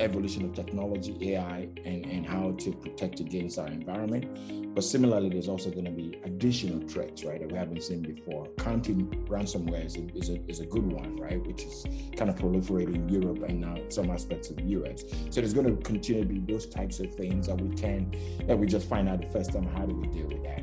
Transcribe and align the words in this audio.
evolution 0.00 0.44
of 0.44 0.54
technology, 0.54 1.16
AI, 1.32 1.68
and, 1.84 2.04
and 2.06 2.26
how 2.26 2.52
to 2.58 2.72
protect 2.72 3.20
against 3.20 3.58
our 3.58 3.68
environment. 3.68 4.74
But 4.74 4.84
similarly, 4.84 5.30
there's 5.30 5.48
also 5.48 5.70
going 5.70 5.86
to 5.86 5.90
be 5.90 6.20
additional 6.24 6.86
threats, 6.86 7.24
right, 7.24 7.40
that 7.40 7.50
we 7.50 7.56
haven't 7.56 7.82
seen 7.82 8.02
before. 8.02 8.46
Counting 8.58 9.06
ransomware 9.26 9.86
is 9.86 9.96
a, 9.96 10.06
is 10.14 10.28
a, 10.28 10.50
is 10.50 10.60
a 10.60 10.66
good 10.66 10.92
one, 10.92 11.16
right, 11.16 11.42
which 11.46 11.62
is 11.62 11.86
kind 12.16 12.30
of 12.30 12.36
proliferating 12.36 12.94
in 12.96 13.08
Europe 13.08 13.42
and 13.48 13.60
now 13.60 13.76
some 13.88 14.10
aspects 14.10 14.50
of 14.50 14.56
the 14.56 14.64
US. 14.64 15.04
So 15.30 15.40
there's 15.40 15.54
going 15.54 15.74
to 15.74 15.82
continue 15.82 16.22
to 16.22 16.28
be 16.28 16.52
those 16.52 16.66
types 16.66 17.00
of 17.00 17.14
things 17.14 17.46
that 17.46 17.58
we 17.60 17.74
can, 17.74 18.14
that 18.46 18.58
we 18.58 18.66
just 18.66 18.88
find 18.88 19.08
out 19.08 19.22
the 19.22 19.28
first 19.28 19.52
time, 19.52 19.66
how 19.66 19.86
do 19.86 19.94
we 19.94 20.08
deal 20.08 20.26
with 20.26 20.42
that? 20.42 20.62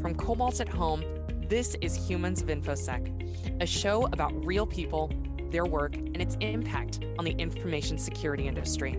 From 0.00 0.14
Cobalt 0.14 0.60
at 0.60 0.68
Home, 0.68 1.04
this 1.48 1.76
is 1.80 1.96
Humans 2.08 2.42
of 2.42 2.48
InfoSec, 2.48 3.60
a 3.60 3.66
show 3.66 4.06
about 4.06 4.32
real 4.44 4.66
people 4.66 5.12
their 5.56 5.64
work, 5.64 5.96
and 5.96 6.20
its 6.20 6.36
impact 6.42 7.00
on 7.18 7.24
the 7.24 7.30
information 7.30 7.96
security 7.96 8.46
industry. 8.46 8.98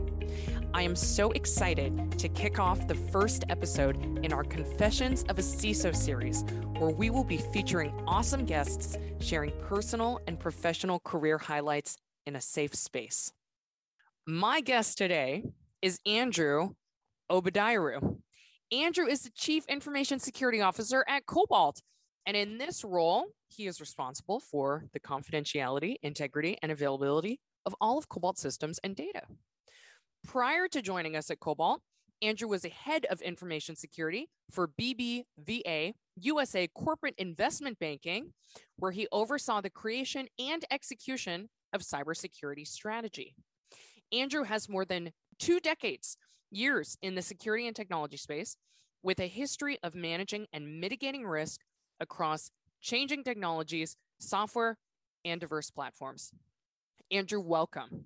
I 0.73 0.81
am 0.81 0.95
so 0.95 1.29
excited 1.33 2.17
to 2.17 2.27
kick 2.29 2.57
off 2.57 2.87
the 2.87 2.95
first 2.95 3.43
episode 3.49 3.95
in 4.25 4.33
our 4.33 4.43
Confessions 4.43 5.23
of 5.29 5.37
a 5.37 5.43
CISO 5.43 5.95
series, 5.95 6.43
where 6.79 6.89
we 6.89 7.11
will 7.11 7.23
be 7.23 7.37
featuring 7.37 7.93
awesome 8.07 8.43
guests 8.43 8.97
sharing 9.19 9.51
personal 9.67 10.19
and 10.25 10.39
professional 10.39 10.99
career 11.01 11.37
highlights 11.37 11.95
in 12.25 12.35
a 12.35 12.41
safe 12.41 12.73
space. 12.73 13.31
My 14.25 14.59
guest 14.59 14.97
today 14.97 15.43
is 15.83 15.99
Andrew 16.07 16.71
Obadiaru. 17.31 18.17
Andrew 18.71 19.05
is 19.05 19.21
the 19.21 19.31
Chief 19.35 19.63
Information 19.67 20.17
Security 20.17 20.61
Officer 20.61 21.05
at 21.07 21.27
Cobalt. 21.27 21.83
And 22.27 22.35
in 22.35 22.57
this 22.57 22.83
role, 22.83 23.27
he 23.47 23.67
is 23.67 23.79
responsible 23.79 24.41
for 24.41 24.83
the 24.91 24.99
confidentiality, 24.99 25.95
integrity, 26.03 26.57
and 26.61 26.73
availability 26.73 27.39
of 27.65 27.73
all 27.79 27.97
of 27.97 28.09
Cobalt 28.09 28.37
systems 28.37 28.79
and 28.83 28.97
data. 28.97 29.21
Prior 30.27 30.67
to 30.67 30.81
joining 30.81 31.15
us 31.15 31.31
at 31.31 31.39
Cobalt, 31.39 31.81
Andrew 32.21 32.49
was 32.49 32.65
a 32.65 32.69
head 32.69 33.05
of 33.09 33.21
information 33.21 33.77
security 33.77 34.27
for 34.51 34.67
BBVA 34.67 35.93
USA 36.17 36.67
Corporate 36.67 37.15
Investment 37.17 37.79
Banking, 37.79 38.33
where 38.75 38.91
he 38.91 39.07
oversaw 39.13 39.61
the 39.61 39.69
creation 39.69 40.27
and 40.37 40.65
execution 40.69 41.47
of 41.71 41.81
cybersecurity 41.81 42.67
strategy. 42.67 43.35
Andrew 44.11 44.43
has 44.43 44.67
more 44.67 44.83
than 44.83 45.11
two 45.39 45.61
decades, 45.61 46.17
years 46.51 46.97
in 47.01 47.15
the 47.15 47.21
security 47.21 47.67
and 47.67 47.75
technology 47.75 48.17
space, 48.17 48.57
with 49.01 49.21
a 49.21 49.27
history 49.27 49.77
of 49.81 49.95
managing 49.95 50.47
and 50.51 50.81
mitigating 50.81 51.25
risk 51.25 51.61
across 51.99 52.51
changing 52.81 53.23
technologies, 53.23 53.95
software, 54.19 54.77
and 55.25 55.41
diverse 55.41 55.69
platforms. 55.69 56.31
Andrew, 57.11 57.39
welcome. 57.39 58.05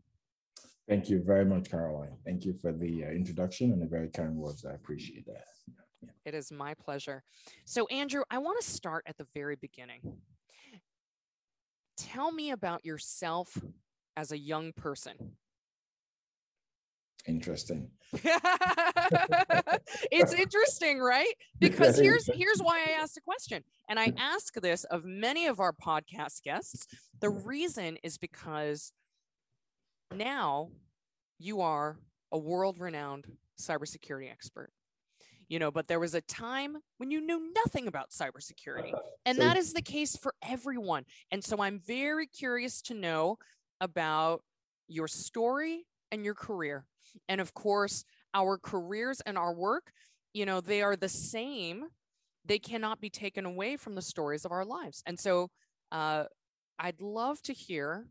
Thank 0.88 1.10
you 1.10 1.22
very 1.24 1.46
much, 1.46 1.70
Caroline. 1.70 2.18
Thank 2.26 2.44
you 2.46 2.54
for 2.54 2.72
the 2.72 3.06
uh, 3.06 3.10
introduction 3.10 3.72
and 3.72 3.82
the 3.82 3.86
very 3.86 4.10
kind 4.10 4.36
words. 4.36 4.66
I 4.66 4.74
appreciate 4.74 5.26
that. 5.28 5.46
Yeah. 6.02 6.10
It 6.26 6.34
is 6.34 6.52
my 6.52 6.74
pleasure. 6.74 7.24
So, 7.66 7.88
Andrew, 7.88 8.24
I 8.30 8.40
want 8.40 8.60
to 8.62 8.68
start 8.68 9.04
at 9.08 9.18
the 9.18 9.28
very 9.34 9.56
beginning. 9.56 10.02
Tell 11.98 12.32
me 12.32 12.52
about 12.52 12.84
yourself 12.84 13.58
as 14.18 14.32
a 14.32 14.38
young 14.38 14.74
person 14.74 15.36
interesting. 17.28 17.90
It's 20.12 20.34
interesting 20.34 21.00
right? 21.00 21.34
Because 21.60 21.98
here's 21.98 22.28
here's 22.28 22.60
why 22.60 22.86
i 22.88 22.92
asked 23.02 23.16
the 23.16 23.22
question 23.22 23.64
and 23.90 24.00
i 24.00 24.08
hmm. 24.10 24.18
ask 24.18 24.54
this 24.56 24.84
of 24.86 25.06
many 25.06 25.48
of 25.48 25.60
our 25.60 25.74
podcast 25.74 26.44
guests. 26.44 26.88
The 27.20 27.30
hmm. 27.30 27.48
reason 27.48 27.98
is 28.04 28.18
because 28.18 28.92
now 30.14 30.70
you 31.40 31.62
are 31.62 31.98
a 32.32 32.38
world 32.38 32.80
renowned 32.80 33.26
cybersecurity 33.60 34.32
expert. 34.32 34.72
You 35.48 35.60
know 35.60 35.72
but 35.72 35.88
there 35.88 36.00
was 36.00 36.16
a 36.16 36.22
time 36.22 36.78
when 36.98 37.12
you 37.12 37.22
knew 37.22 37.52
nothing 37.66 37.88
about 37.88 38.12
cybersecurity 38.12 38.94
and 39.26 39.38
that 39.40 39.58
is 39.58 39.74
the 39.74 39.82
case 39.82 40.16
for 40.16 40.34
everyone. 40.42 41.06
And 41.32 41.44
so 41.44 41.62
i'm 41.62 41.80
very 41.80 42.28
curious 42.28 42.82
to 42.84 42.94
know 42.94 43.38
about 43.80 44.44
your 44.88 45.08
story 45.08 45.86
and 46.12 46.26
your 46.26 46.36
career 46.36 46.86
and 47.28 47.42
of 47.42 47.54
course, 47.54 48.04
our 48.34 48.58
careers 48.58 49.22
and 49.26 49.38
our 49.38 49.54
work, 49.54 49.92
you 50.34 50.46
know, 50.46 50.62
they 50.62 50.82
are 50.82 50.96
the 50.96 51.10
same. 51.10 51.86
They 52.46 52.60
cannot 52.60 53.02
be 53.02 53.10
taken 53.10 53.46
away 53.46 53.78
from 53.78 53.96
the 53.96 54.02
stories 54.02 54.46
of 54.46 54.52
our 54.52 54.66
lives. 54.66 55.04
And 55.06 55.20
so 55.20 55.50
uh, 55.92 56.26
I'd 56.80 57.02
love 57.02 57.42
to 57.44 57.54
hear 57.54 58.08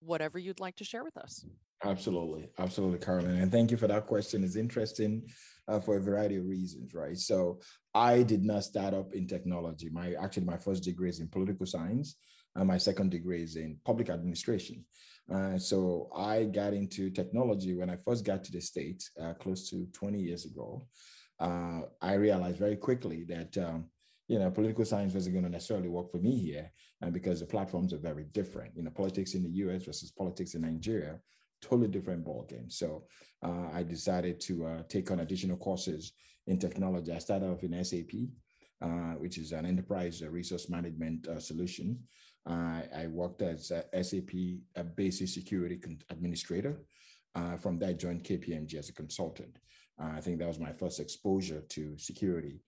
whatever 0.00 0.38
you'd 0.38 0.60
like 0.60 0.76
to 0.76 0.84
share 0.84 1.04
with 1.04 1.16
us. 1.16 1.44
Absolutely. 1.84 2.48
Absolutely, 2.58 2.98
Carolyn. 2.98 3.36
And 3.36 3.52
thank 3.52 3.70
you 3.70 3.76
for 3.76 3.88
that 3.88 4.06
question. 4.06 4.42
It's 4.42 4.56
interesting 4.56 5.28
uh, 5.68 5.80
for 5.80 5.96
a 5.96 6.00
variety 6.00 6.36
of 6.36 6.46
reasons, 6.46 6.94
right? 6.94 7.18
So 7.18 7.60
I 7.94 8.22
did 8.22 8.42
not 8.42 8.64
start 8.64 8.94
up 8.94 9.12
in 9.12 9.26
technology. 9.26 9.90
My 9.90 10.14
actually 10.14 10.44
my 10.44 10.56
first 10.56 10.82
degree 10.82 11.10
is 11.10 11.20
in 11.20 11.28
political 11.28 11.66
science. 11.66 12.16
And 12.56 12.68
my 12.68 12.78
second 12.78 13.10
degree 13.10 13.42
is 13.42 13.56
in 13.56 13.78
public 13.84 14.10
administration. 14.10 14.84
Uh, 15.32 15.58
so 15.58 16.10
I 16.14 16.44
got 16.44 16.74
into 16.74 17.10
technology 17.10 17.74
when 17.74 17.88
I 17.88 17.96
first 17.96 18.24
got 18.24 18.44
to 18.44 18.52
the 18.52 18.60
States 18.60 19.10
uh, 19.20 19.32
close 19.34 19.70
to 19.70 19.86
20 19.92 20.18
years 20.20 20.44
ago. 20.44 20.86
Uh, 21.40 21.82
I 22.00 22.14
realized 22.14 22.58
very 22.58 22.76
quickly 22.76 23.24
that 23.24 23.56
um, 23.58 23.86
you 24.28 24.38
know 24.38 24.50
political 24.50 24.84
science 24.84 25.14
wasn't 25.14 25.34
going 25.34 25.44
to 25.44 25.50
necessarily 25.50 25.88
work 25.88 26.10
for 26.10 26.18
me 26.18 26.36
here, 26.38 26.70
and 27.00 27.12
because 27.12 27.40
the 27.40 27.46
platforms 27.46 27.92
are 27.92 27.98
very 27.98 28.24
different. 28.32 28.76
You 28.76 28.82
know, 28.82 28.90
politics 28.90 29.34
in 29.34 29.42
the 29.42 29.50
U.S. 29.64 29.84
versus 29.84 30.12
politics 30.12 30.54
in 30.54 30.62
Nigeria, 30.62 31.18
totally 31.60 31.88
different 31.88 32.24
ballgame. 32.24 32.70
So 32.70 33.04
uh, 33.42 33.70
I 33.72 33.82
decided 33.82 34.40
to 34.42 34.66
uh, 34.66 34.82
take 34.88 35.10
on 35.10 35.20
additional 35.20 35.56
courses 35.56 36.12
in 36.46 36.58
technology. 36.58 37.12
I 37.12 37.18
started 37.18 37.50
off 37.50 37.64
in 37.64 37.82
SAP, 37.84 38.12
uh, 38.80 39.18
which 39.18 39.38
is 39.38 39.52
an 39.52 39.66
enterprise 39.66 40.22
resource 40.22 40.68
management 40.68 41.26
solution. 41.40 41.98
Uh, 42.46 42.82
I 42.94 43.06
worked 43.06 43.42
as 43.42 43.70
a 43.70 44.04
SAP 44.04 44.32
a 44.76 44.84
Basis 44.84 45.34
security 45.34 45.80
administrator. 46.10 46.80
Uh, 47.34 47.56
from 47.56 47.78
that, 47.78 47.88
I 47.88 47.92
joined 47.94 48.24
KPMG 48.24 48.74
as 48.74 48.88
a 48.88 48.92
consultant. 48.92 49.58
Uh, 50.00 50.12
I 50.16 50.20
think 50.20 50.38
that 50.38 50.48
was 50.48 50.58
my 50.58 50.72
first 50.72 51.00
exposure 51.00 51.62
to 51.70 51.96
security. 51.98 52.60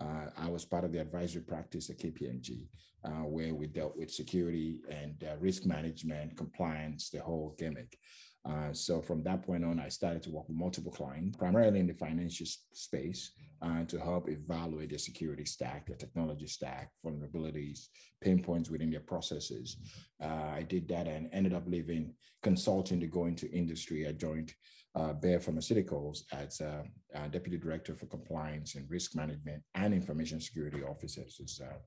Uh, 0.00 0.26
I 0.36 0.48
was 0.48 0.64
part 0.64 0.84
of 0.84 0.92
the 0.92 1.00
advisory 1.00 1.42
practice 1.42 1.90
at 1.90 1.98
KPMG, 1.98 2.66
uh, 3.04 3.24
where 3.24 3.54
we 3.54 3.66
dealt 3.66 3.96
with 3.96 4.10
security 4.10 4.80
and 4.90 5.22
uh, 5.24 5.36
risk 5.38 5.64
management, 5.64 6.36
compliance, 6.36 7.10
the 7.10 7.20
whole 7.20 7.54
gimmick. 7.58 7.98
Uh, 8.44 8.72
so 8.72 9.00
from 9.00 9.22
that 9.22 9.42
point 9.42 9.64
on, 9.64 9.78
I 9.78 9.88
started 9.88 10.22
to 10.24 10.30
work 10.30 10.48
with 10.48 10.56
multiple 10.56 10.90
clients, 10.90 11.36
primarily 11.36 11.78
in 11.78 11.86
the 11.86 11.94
financial 11.94 12.46
space, 12.72 13.32
uh, 13.60 13.84
to 13.84 13.98
help 14.00 14.28
evaluate 14.28 14.90
their 14.90 14.98
security 14.98 15.44
stack, 15.44 15.86
their 15.86 15.96
technology 15.96 16.48
stack, 16.48 16.90
vulnerabilities, 17.06 17.86
pain 18.20 18.42
points 18.42 18.68
within 18.68 18.90
their 18.90 19.00
processes. 19.00 19.76
Uh, 20.20 20.50
I 20.56 20.66
did 20.68 20.88
that 20.88 21.06
and 21.06 21.28
ended 21.32 21.54
up 21.54 21.64
leaving 21.66 22.14
consulting 22.42 22.98
to 22.98 23.06
go 23.06 23.26
into 23.26 23.48
industry. 23.52 24.08
I 24.08 24.12
joined 24.12 24.52
uh, 24.94 25.12
Bayer 25.12 25.38
Pharmaceuticals 25.38 26.22
as 26.32 26.60
a, 26.60 26.84
a, 27.14 27.28
deputy 27.28 27.56
director 27.56 27.94
for 27.94 28.06
compliance 28.06 28.74
and 28.74 28.90
risk 28.90 29.14
management 29.16 29.62
and 29.74 29.94
information 29.94 30.40
security 30.40 30.82
officers 30.82 31.60
uh, 31.62 31.78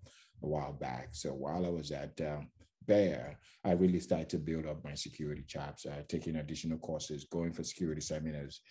a 0.44 0.48
while 0.48 0.74
back. 0.74 1.10
So 1.12 1.30
while 1.32 1.66
I 1.66 1.70
was 1.70 1.92
at 1.92 2.20
uh, 2.20 2.40
Bayer, 2.88 3.38
I 3.64 3.72
really 3.72 4.00
started 4.00 4.30
to 4.30 4.38
build 4.38 4.66
up 4.66 4.84
my 4.84 4.94
security 4.94 5.44
chops, 5.48 5.86
uh, 5.86 6.04
taking 6.08 6.38
additional 6.38 6.78
courses, 6.78 7.26
going 7.32 7.54
for 7.54 7.64
security 7.64 8.02
seminars. 8.02 8.62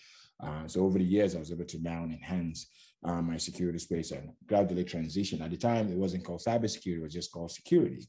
Uh, 0.43 0.67
so 0.67 0.81
over 0.81 0.99
the 0.99 1.05
years, 1.05 1.35
I 1.35 1.41
was 1.41 1.53
able 1.53 1.65
to 1.65 1.83
now 1.83 2.05
enhance 2.05 2.67
uh, 3.05 3.23
my 3.23 3.37
security 3.37 3.79
space 3.79 4.11
and 4.11 4.31
gradually 4.47 4.85
transition. 4.85 5.43
At 5.43 5.51
the 5.51 5.57
time, 5.57 5.89
it 5.89 5.97
wasn't 5.97 6.25
called 6.25 6.43
cybersecurity; 6.47 6.99
it 6.99 7.03
was 7.03 7.13
just 7.13 7.33
called 7.33 7.53
security. 7.53 8.07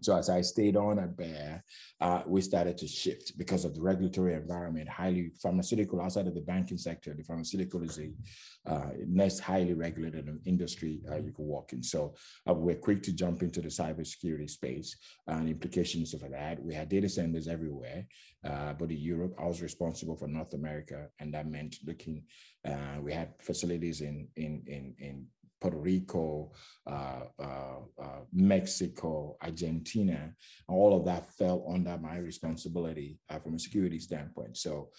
So 0.00 0.16
as 0.16 0.28
I 0.28 0.42
stayed 0.42 0.76
on 0.76 0.98
at 0.98 1.16
Bayer, 1.16 1.62
uh, 2.00 2.22
we 2.26 2.40
started 2.40 2.76
to 2.78 2.86
shift 2.86 3.38
because 3.38 3.64
of 3.64 3.74
the 3.74 3.80
regulatory 3.80 4.34
environment, 4.34 4.88
highly 4.88 5.32
pharmaceutical 5.42 6.00
outside 6.00 6.26
of 6.26 6.34
the 6.34 6.40
banking 6.42 6.78
sector. 6.78 7.14
The 7.14 7.22
pharmaceutical 7.22 7.82
is 7.82 7.98
a 7.98 8.10
uh, 8.66 8.90
highly 9.42 9.74
regulated 9.74 10.28
industry 10.46 11.00
uh, 11.10 11.16
you 11.16 11.32
can 11.32 11.46
walk 11.46 11.72
in. 11.72 11.82
So 11.82 12.14
uh, 12.48 12.54
we're 12.54 12.76
quick 12.76 13.02
to 13.04 13.12
jump 13.12 13.42
into 13.42 13.60
the 13.60 13.68
cybersecurity 13.68 14.50
space 14.50 14.96
and 15.26 15.48
implications 15.48 16.12
of 16.14 16.22
that. 16.30 16.62
We 16.62 16.74
had 16.74 16.88
data 16.88 17.08
centers 17.08 17.48
everywhere, 17.48 18.06
uh, 18.44 18.74
but 18.74 18.90
in 18.90 18.98
Europe, 18.98 19.34
I 19.38 19.46
was 19.46 19.62
responsible 19.62 20.16
for 20.16 20.28
North 20.28 20.54
America, 20.54 21.08
and 21.18 21.32
that 21.34 21.48
meant 21.48 21.76
looking. 21.86 22.24
Uh, 22.66 23.00
we 23.00 23.12
had 23.12 23.34
facilities 23.40 24.00
in 24.00 24.28
in 24.36 24.62
in 24.66 24.94
in 24.98 25.26
Puerto 25.64 25.78
Rico, 25.78 26.52
uh, 26.86 27.20
uh, 27.38 27.78
uh, 27.98 28.20
Mexico, 28.34 29.38
Argentina, 29.42 30.30
all 30.68 30.94
of 30.94 31.06
that 31.06 31.26
fell 31.38 31.64
under 31.72 31.96
my 31.96 32.18
responsibility 32.18 33.18
from 33.42 33.54
a 33.54 33.58
security 33.58 33.98
standpoint. 33.98 34.58
So 34.58 34.90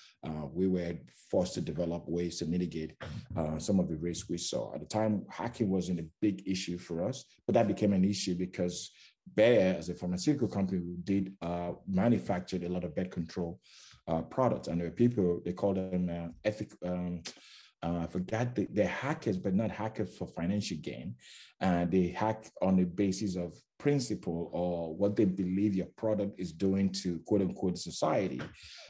we 0.53 0.67
were 0.67 0.95
forced 1.29 1.53
to 1.53 1.61
develop 1.61 2.05
ways 2.07 2.39
to 2.39 2.47
mitigate 2.47 2.93
some 3.59 3.79
of 3.79 3.87
the 3.87 3.97
risks 3.97 4.27
we 4.27 4.39
saw. 4.39 4.73
At 4.73 4.79
the 4.79 4.87
time, 4.87 5.23
hacking 5.29 5.69
wasn't 5.69 5.99
a 5.99 6.07
big 6.19 6.41
issue 6.47 6.79
for 6.79 7.07
us, 7.07 7.25
but 7.45 7.53
that 7.53 7.67
became 7.67 7.93
an 7.93 8.03
issue 8.03 8.33
because 8.33 8.89
Bayer, 9.35 9.75
as 9.77 9.89
a 9.89 9.95
pharmaceutical 9.95 10.47
company, 10.47 10.81
did 11.03 11.33
uh, 11.41 11.73
manufactured 11.87 12.63
a 12.63 12.69
lot 12.69 12.83
of 12.83 12.95
bed 12.95 13.11
control 13.11 13.59
uh, 14.07 14.21
products, 14.21 14.67
and 14.67 14.79
there 14.79 14.87
were 14.87 14.95
people 14.95 15.41
they 15.43 15.53
call 15.53 15.73
them 15.73 16.09
uh, 16.09 16.27
ethic. 16.43 16.71
Um, 16.83 17.21
uh, 17.85 17.99
I 18.03 18.07
forgot 18.07 18.55
the, 18.55 18.67
they're 18.71 18.87
hackers, 18.87 19.37
but 19.37 19.53
not 19.53 19.69
hackers 19.69 20.17
for 20.17 20.27
financial 20.27 20.77
gain. 20.81 21.15
Uh, 21.61 21.85
they 21.85 22.07
hack 22.07 22.49
on 22.61 22.77
the 22.77 22.85
basis 22.85 23.35
of 23.35 23.53
principle 23.77 24.49
or 24.53 24.95
what 24.95 25.15
they 25.15 25.25
believe 25.25 25.75
your 25.75 25.85
product 25.95 26.39
is 26.39 26.51
doing 26.51 26.89
to 26.89 27.19
quote 27.27 27.41
unquote 27.41 27.77
society. 27.77 28.41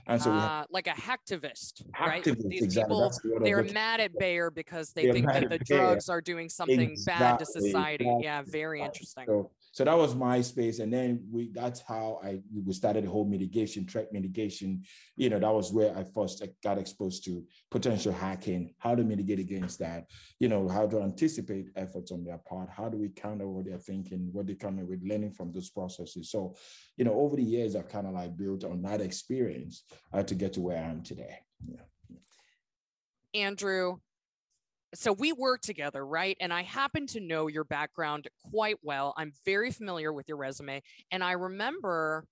And 0.07 0.21
so, 0.21 0.31
uh, 0.31 0.63
like 0.69 0.87
a 0.87 0.91
hacktivist, 0.91 1.83
right? 1.99 2.23
These 2.23 2.63
exactly. 2.63 2.95
people, 2.95 3.11
they're 3.41 3.63
mad 3.63 3.99
at 3.99 4.11
Bayer 4.17 4.49
because 4.49 4.91
they 4.93 5.11
think 5.11 5.27
that 5.27 5.49
the 5.49 5.59
drugs 5.59 6.07
are 6.07 6.21
doing 6.21 6.47
something 6.47 6.79
exactly. 6.79 7.25
bad 7.25 7.39
to 7.39 7.45
society. 7.45 8.05
Exactly. 8.05 8.23
Yeah, 8.23 8.43
very 8.45 8.81
interesting. 8.81 9.25
So, 9.27 9.51
so 9.75 9.83
that 9.83 9.97
was 9.97 10.15
my 10.15 10.39
space. 10.39 10.79
And 10.79 10.93
then 10.93 11.27
we 11.29 11.51
that's 11.51 11.81
how 11.81 12.21
i 12.23 12.39
we 12.65 12.71
started 12.71 13.03
the 13.03 13.09
whole 13.09 13.25
mitigation 13.25 13.85
threat 13.85 14.07
mitigation. 14.13 14.83
You 15.17 15.29
know 15.29 15.37
that 15.37 15.53
was 15.53 15.73
where 15.73 15.93
i 15.97 16.05
first 16.05 16.41
got 16.63 16.77
exposed 16.77 17.25
to 17.25 17.43
potential 17.69 18.13
hacking 18.13 18.73
how 18.77 18.95
to 18.95 19.03
mitigate 19.03 19.39
against 19.39 19.79
that. 19.79 20.05
You 20.39 20.47
know 20.47 20.69
how 20.69 20.87
to 20.87 21.01
anticipate 21.01 21.71
efforts 21.75 22.13
on 22.13 22.23
their 22.23 22.37
part 22.37 22.69
how 22.69 22.87
do 22.87 22.97
we 22.97 23.09
counter 23.09 23.49
what 23.49 23.65
they're 23.65 23.77
thinking 23.77 24.29
what 24.31 24.47
they're 24.47 24.55
coming 24.55 24.87
with 24.87 25.03
learning 25.03 25.31
from 25.31 25.51
those 25.51 25.69
processes. 25.69 26.31
So 26.31 26.55
you 26.95 27.03
know 27.03 27.13
over 27.13 27.35
the 27.35 27.43
years 27.43 27.75
i've 27.75 27.89
kind 27.89 28.07
of 28.07 28.13
like 28.13 28.37
built 28.37 28.63
on 28.63 28.81
that 28.83 29.01
experience 29.01 29.83
uh, 30.13 30.23
to 30.23 30.35
get 30.35 30.53
to 30.53 30.61
where 30.61 30.77
i 30.77 30.87
am 30.89 31.01
today. 31.01 31.39
Yeah. 31.67 31.81
Andrew 33.33 33.97
so 34.95 35.11
we 35.11 35.31
work 35.33 35.61
together, 35.61 36.05
right? 36.05 36.37
And 36.39 36.53
I 36.53 36.63
happen 36.63 37.07
to 37.07 37.19
know 37.19 37.47
your 37.47 37.63
background 37.63 38.27
quite 38.51 38.77
well. 38.81 39.13
I'm 39.17 39.31
very 39.45 39.71
familiar 39.71 40.11
with 40.11 40.27
your 40.27 40.37
resume. 40.37 40.81
And 41.11 41.23
I 41.23 41.33
remember 41.33 42.25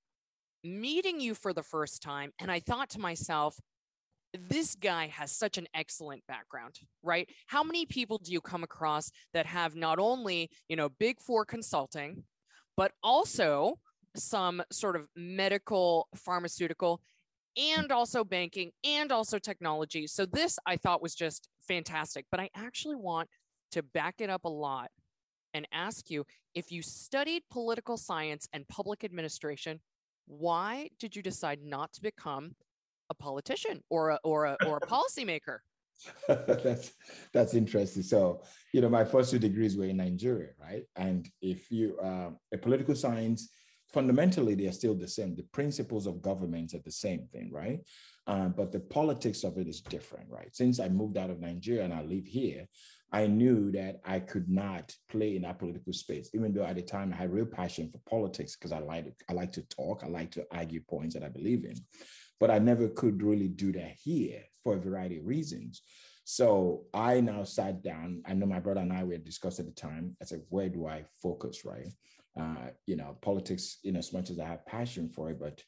meeting 0.64 1.20
you 1.20 1.36
for 1.36 1.54
the 1.54 1.64
first 1.64 2.02
time, 2.02 2.32
and 2.40 2.50
I 2.52 2.60
thought 2.60 2.90
to 2.92 3.00
myself, 3.00 3.60
this 4.34 4.76
guy 4.76 5.08
has 5.08 5.32
such 5.32 5.58
an 5.58 5.68
excellent 5.76 6.26
background, 6.28 6.80
right? 7.04 7.30
How 7.48 7.64
many 7.64 7.86
people 7.86 8.18
do 8.18 8.32
you 8.32 8.42
come 8.42 8.64
across 8.64 9.12
that 9.34 9.46
have 9.46 9.76
not 9.76 10.00
only, 10.00 10.50
you 10.68 10.76
know, 10.76 10.90
big 10.90 11.20
four 11.20 11.46
consulting, 11.46 12.24
but 12.76 12.94
also 13.04 13.80
some 14.16 14.64
sort 14.72 14.96
of 14.96 15.08
medical, 15.16 16.08
pharmaceutical, 16.16 17.02
and 17.58 17.92
also 17.92 18.24
banking 18.24 18.72
and 18.84 19.12
also 19.12 19.38
technology. 19.38 20.08
So 20.08 20.26
this 20.26 20.58
I 20.66 20.78
thought 20.78 21.02
was 21.02 21.16
just 21.16 21.50
fantastic. 21.68 22.26
But 22.32 22.40
I 22.40 22.50
actually 22.56 22.96
want 22.96 23.30
to 23.72 23.84
back 23.84 24.16
it 24.20 24.30
up 24.30 24.46
a 24.46 24.50
lot 24.50 24.90
and 25.54 25.68
ask 25.72 26.10
you 26.10 26.26
if 26.56 26.72
you 26.72 26.82
studied 26.82 27.44
political 27.52 27.98
science 27.98 28.48
and 28.54 28.68
public 28.68 29.04
administration, 29.04 29.80
why 30.28 30.90
did 31.00 31.16
you 31.16 31.22
decide 31.22 31.60
not 31.64 31.92
to 31.94 32.02
become 32.02 32.56
a 33.10 33.14
politician 33.14 33.82
or 33.90 34.12
a, 34.12 34.20
or 34.24 34.46
a, 34.46 34.58
or 34.66 34.78
a 34.78 34.88
policymaker? 34.88 35.60
that's 36.28 36.94
that's 37.34 37.54
interesting. 37.54 38.04
So, 38.04 38.42
you 38.74 38.82
know, 38.82 38.90
my 38.90 39.06
first 39.06 39.32
two 39.32 39.40
degrees 39.40 39.78
were 39.78 39.86
in 39.86 39.98
Nigeria, 39.98 40.50
right? 40.60 40.84
And 40.96 41.30
if 41.42 41.72
you 41.72 41.98
uh, 42.00 42.32
a 42.52 42.58
political 42.58 42.96
science, 42.96 43.50
fundamentally 43.94 44.56
they 44.56 44.66
are 44.66 44.74
still 44.74 44.96
the 44.96 45.08
same. 45.08 45.36
The 45.36 45.44
principles 45.44 46.08
of 46.08 46.22
government 46.22 46.74
are 46.74 46.80
the 46.84 46.92
same 46.92 47.28
thing, 47.32 47.52
right? 47.54 47.80
Uh, 48.26 48.48
but 48.48 48.72
the 48.72 48.80
politics 48.80 49.44
of 49.44 49.58
it 49.58 49.68
is 49.68 49.82
different, 49.82 50.30
right? 50.30 50.50
Since 50.54 50.80
I 50.80 50.90
moved 50.90 51.18
out 51.18 51.30
of 51.30 51.40
Nigeria 51.40 51.84
and 51.84 51.94
I 51.94 52.02
live 52.02 52.26
here, 52.26 52.68
I 53.12 53.28
knew 53.28 53.72
that 53.74 54.02
I 54.04 54.20
could 54.20 54.50
not 54.50 54.92
play 55.10 55.36
in 55.36 55.44
that 55.44 55.60
political 55.60 55.94
space, 55.94 56.32
even 56.34 56.52
though 56.52 56.66
at 56.66 56.76
the 56.76 56.82
time 56.82 57.14
I 57.14 57.18
had 57.18 57.32
real 57.32 57.46
passion 57.46 57.90
for 57.90 58.00
politics 58.10 58.56
because 58.56 58.72
I 58.72 58.80
like 58.80 59.06
I 59.30 59.34
like 59.34 59.52
to 59.54 59.62
talk, 59.64 60.04
I 60.04 60.08
like 60.08 60.32
to 60.32 60.46
argue 60.52 60.82
points 60.82 61.14
that 61.14 61.24
I 61.24 61.30
believe 61.30 61.64
in, 61.64 61.76
but 62.40 62.50
I 62.50 62.58
never 62.58 62.88
could 62.88 63.22
really 63.22 63.50
do 63.50 63.72
that 63.74 63.96
here 64.04 64.42
for 64.64 64.76
a 64.76 64.80
variety 64.80 65.20
of 65.20 65.26
reasons. 65.28 65.84
So 66.26 66.86
I 66.94 67.20
now 67.22 67.44
sat 67.44 67.84
down. 67.84 68.24
I 68.26 68.34
know 68.34 68.46
my 68.46 68.60
brother 68.60 68.80
and 68.80 68.94
I 68.94 69.04
were 69.04 69.18
discussed 69.18 69.60
at 69.60 69.66
the 69.66 69.74
time. 69.74 70.16
I 70.22 70.26
said, 70.26 70.42
where 70.50 70.70
do 70.70 70.88
I 70.88 71.04
focus, 71.22 71.66
right? 71.66 71.88
Uh, 72.40 72.70
you 72.88 72.96
know, 72.96 73.16
politics, 73.22 73.78
in 73.84 73.96
as 73.96 74.12
much 74.12 74.30
as 74.30 74.40
I 74.40 74.46
have 74.46 74.66
passion 74.66 75.10
for 75.10 75.30
it, 75.30 75.40
but 75.40 75.62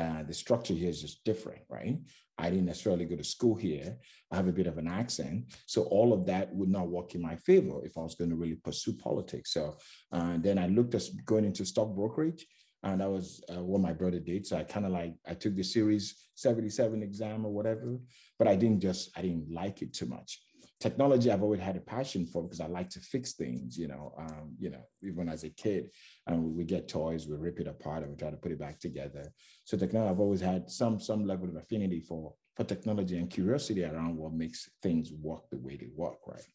uh, 0.00 0.22
the 0.22 0.34
structure 0.34 0.74
here 0.74 0.90
is 0.90 1.00
just 1.00 1.24
different, 1.24 1.62
right? 1.68 1.98
I 2.38 2.50
didn't 2.50 2.66
necessarily 2.66 3.06
go 3.06 3.16
to 3.16 3.24
school 3.24 3.54
here. 3.54 3.96
I 4.30 4.36
have 4.36 4.48
a 4.48 4.52
bit 4.52 4.66
of 4.66 4.76
an 4.76 4.88
accent. 4.88 5.54
So 5.66 5.84
all 5.84 6.12
of 6.12 6.26
that 6.26 6.54
would 6.54 6.68
not 6.68 6.88
work 6.88 7.14
in 7.14 7.22
my 7.22 7.36
favor 7.36 7.80
if 7.84 7.96
I 7.96 8.02
was 8.02 8.14
going 8.14 8.30
to 8.30 8.36
really 8.36 8.56
pursue 8.56 8.92
politics. 8.92 9.52
So 9.54 9.78
uh, 10.12 10.36
then 10.38 10.58
I 10.58 10.66
looked 10.66 10.94
at 10.94 11.02
going 11.24 11.46
into 11.46 11.64
stock 11.64 11.94
brokerage. 11.94 12.46
And 12.82 13.00
that 13.00 13.10
was 13.10 13.42
uh, 13.50 13.64
what 13.64 13.80
my 13.80 13.92
brother 13.92 14.20
did. 14.20 14.46
So 14.46 14.58
I 14.58 14.64
kind 14.64 14.86
of 14.86 14.92
like, 14.92 15.14
I 15.26 15.34
took 15.34 15.56
the 15.56 15.64
series 15.64 16.14
77 16.34 17.02
exam 17.02 17.44
or 17.44 17.52
whatever, 17.52 17.98
but 18.38 18.46
I 18.46 18.54
didn't 18.54 18.80
just, 18.80 19.10
I 19.16 19.22
didn't 19.22 19.50
like 19.50 19.82
it 19.82 19.94
too 19.94 20.06
much 20.06 20.40
technology 20.80 21.30
I've 21.30 21.42
always 21.42 21.60
had 21.60 21.76
a 21.76 21.80
passion 21.80 22.26
for 22.26 22.42
because 22.42 22.60
I 22.60 22.66
like 22.66 22.90
to 22.90 23.00
fix 23.00 23.32
things, 23.32 23.78
you 23.78 23.88
know, 23.88 24.14
um, 24.18 24.54
you 24.58 24.70
know, 24.70 24.82
even 25.02 25.28
as 25.28 25.44
a 25.44 25.50
kid, 25.50 25.90
and 26.26 26.36
um, 26.36 26.56
we 26.56 26.64
get 26.64 26.88
toys, 26.88 27.26
we 27.26 27.36
rip 27.36 27.60
it 27.60 27.66
apart 27.66 28.02
and 28.02 28.10
we 28.10 28.16
try 28.16 28.30
to 28.30 28.36
put 28.36 28.52
it 28.52 28.58
back 28.58 28.78
together. 28.78 29.32
So 29.64 29.76
technology, 29.76 30.10
I've 30.10 30.20
always 30.20 30.40
had 30.40 30.70
some 30.70 31.00
some 31.00 31.26
level 31.26 31.48
of 31.48 31.56
affinity 31.56 32.00
for 32.00 32.34
for 32.56 32.64
technology 32.64 33.18
and 33.18 33.30
curiosity 33.30 33.84
around 33.84 34.16
what 34.16 34.32
makes 34.32 34.68
things 34.82 35.12
work 35.12 35.48
the 35.50 35.58
way 35.58 35.76
they 35.76 35.88
work, 35.94 36.18
right? 36.26 36.46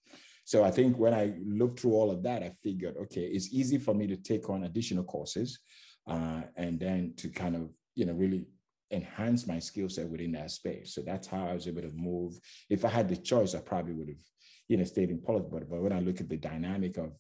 So 0.45 0.63
I 0.63 0.71
think 0.71 0.97
when 0.97 1.13
I 1.13 1.35
looked 1.45 1.79
through 1.79 1.93
all 1.93 2.11
of 2.11 2.23
that, 2.23 2.41
I 2.43 2.51
figured, 2.63 2.97
okay, 3.03 3.21
it's 3.21 3.53
easy 3.53 3.77
for 3.77 3.93
me 3.93 4.07
to 4.07 4.17
take 4.17 4.49
on 4.49 4.63
additional 4.63 5.03
courses 5.03 5.59
uh, 6.07 6.41
and 6.55 6.79
then 6.79 7.13
to 7.17 7.29
kind 7.29 7.55
of, 7.55 7.69
you 7.95 8.05
know, 8.05 8.13
really 8.13 8.45
enhance 8.91 9.47
my 9.47 9.59
skill 9.59 9.89
set 9.89 10.09
within 10.09 10.33
that 10.33 10.51
space. 10.51 10.93
So 10.93 11.01
that's 11.01 11.27
how 11.27 11.47
I 11.47 11.53
was 11.53 11.67
able 11.67 11.81
to 11.81 11.91
move. 11.93 12.33
If 12.69 12.85
I 12.85 12.89
had 12.89 13.09
the 13.09 13.17
choice, 13.17 13.55
I 13.55 13.59
probably 13.59 13.93
would 13.93 14.09
have, 14.09 14.23
you 14.67 14.77
know, 14.77 14.83
stayed 14.83 15.09
in 15.09 15.21
politics. 15.21 15.51
But, 15.51 15.69
but 15.69 15.81
when 15.81 15.93
I 15.93 15.99
look 15.99 16.21
at 16.21 16.29
the 16.29 16.37
dynamic 16.37 16.97
of 16.97 17.11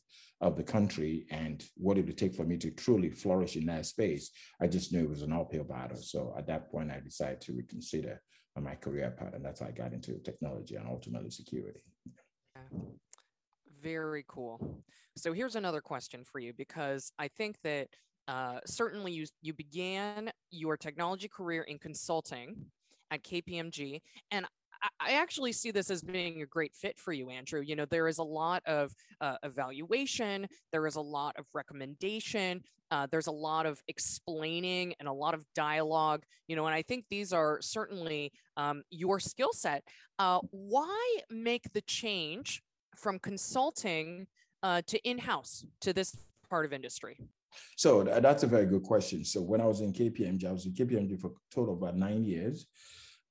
of 0.41 0.57
the 0.57 0.63
country 0.63 1.27
and 1.29 1.63
what 1.77 1.99
it 1.99 2.05
would 2.07 2.17
take 2.17 2.33
for 2.33 2.43
me 2.43 2.57
to 2.57 2.71
truly 2.71 3.11
flourish 3.11 3.55
in 3.55 3.65
that 3.67 3.85
space, 3.85 4.31
I 4.59 4.67
just 4.67 4.91
knew 4.91 5.03
it 5.03 5.09
was 5.09 5.21
an 5.21 5.33
uphill 5.33 5.63
battle. 5.63 5.97
So 5.97 6.33
at 6.35 6.47
that 6.47 6.71
point, 6.71 6.91
I 6.91 6.99
decided 6.99 7.41
to 7.41 7.53
reconsider 7.53 8.19
my 8.59 8.75
career 8.75 9.15
path, 9.17 9.33
and 9.33 9.45
that's 9.45 9.61
how 9.61 9.67
I 9.67 9.71
got 9.71 9.93
into 9.93 10.19
technology 10.19 10.75
and 10.75 10.87
ultimately 10.87 11.29
security. 11.29 11.83
Very 13.81 14.25
cool. 14.27 14.83
So 15.15 15.31
here's 15.31 15.55
another 15.55 15.81
question 15.81 16.23
for 16.23 16.39
you 16.39 16.53
because 16.53 17.11
I 17.17 17.27
think 17.27 17.57
that 17.63 17.87
uh, 18.27 18.59
certainly 18.65 19.11
you 19.11 19.25
you 19.41 19.53
began 19.53 20.31
your 20.51 20.77
technology 20.77 21.27
career 21.27 21.63
in 21.63 21.77
consulting 21.79 22.65
at 23.11 23.23
KPMG, 23.23 24.01
and 24.31 24.45
I 24.99 25.13
actually 25.13 25.51
see 25.51 25.71
this 25.71 25.89
as 25.91 26.01
being 26.01 26.41
a 26.41 26.45
great 26.45 26.75
fit 26.75 26.97
for 26.97 27.13
you, 27.13 27.29
Andrew. 27.29 27.61
You 27.61 27.75
know, 27.75 27.85
there 27.85 28.07
is 28.07 28.17
a 28.17 28.23
lot 28.23 28.63
of 28.65 28.93
uh, 29.19 29.35
evaluation, 29.43 30.47
there 30.71 30.87
is 30.87 30.95
a 30.95 31.01
lot 31.01 31.35
of 31.37 31.45
recommendation, 31.53 32.63
uh, 32.89 33.07
there's 33.11 33.27
a 33.27 33.31
lot 33.31 33.65
of 33.65 33.81
explaining 33.87 34.93
and 34.99 35.07
a 35.07 35.13
lot 35.13 35.33
of 35.33 35.45
dialogue. 35.53 36.23
You 36.47 36.55
know, 36.55 36.65
and 36.65 36.75
I 36.75 36.81
think 36.81 37.05
these 37.09 37.31
are 37.31 37.59
certainly 37.61 38.31
um, 38.57 38.83
your 38.89 39.19
skill 39.19 39.53
set. 39.53 39.83
Uh, 40.19 40.39
why 40.49 41.17
make 41.29 41.71
the 41.73 41.81
change 41.81 42.61
from 42.95 43.19
consulting 43.19 44.27
uh, 44.63 44.81
to 44.87 44.99
in-house 45.07 45.63
to 45.81 45.93
this 45.93 46.15
part 46.49 46.65
of 46.65 46.73
industry? 46.73 47.17
So 47.77 48.03
that's 48.03 48.43
a 48.43 48.47
very 48.47 48.65
good 48.65 48.83
question. 48.83 49.25
So 49.25 49.41
when 49.41 49.61
I 49.61 49.65
was 49.65 49.81
in 49.81 49.93
KPMG, 49.93 50.45
I 50.45 50.51
was 50.51 50.65
in 50.65 50.73
KPMG 50.73 51.19
for 51.19 51.27
a 51.27 51.55
total 51.55 51.73
of 51.73 51.81
about 51.81 51.97
nine 51.97 52.23
years. 52.23 52.67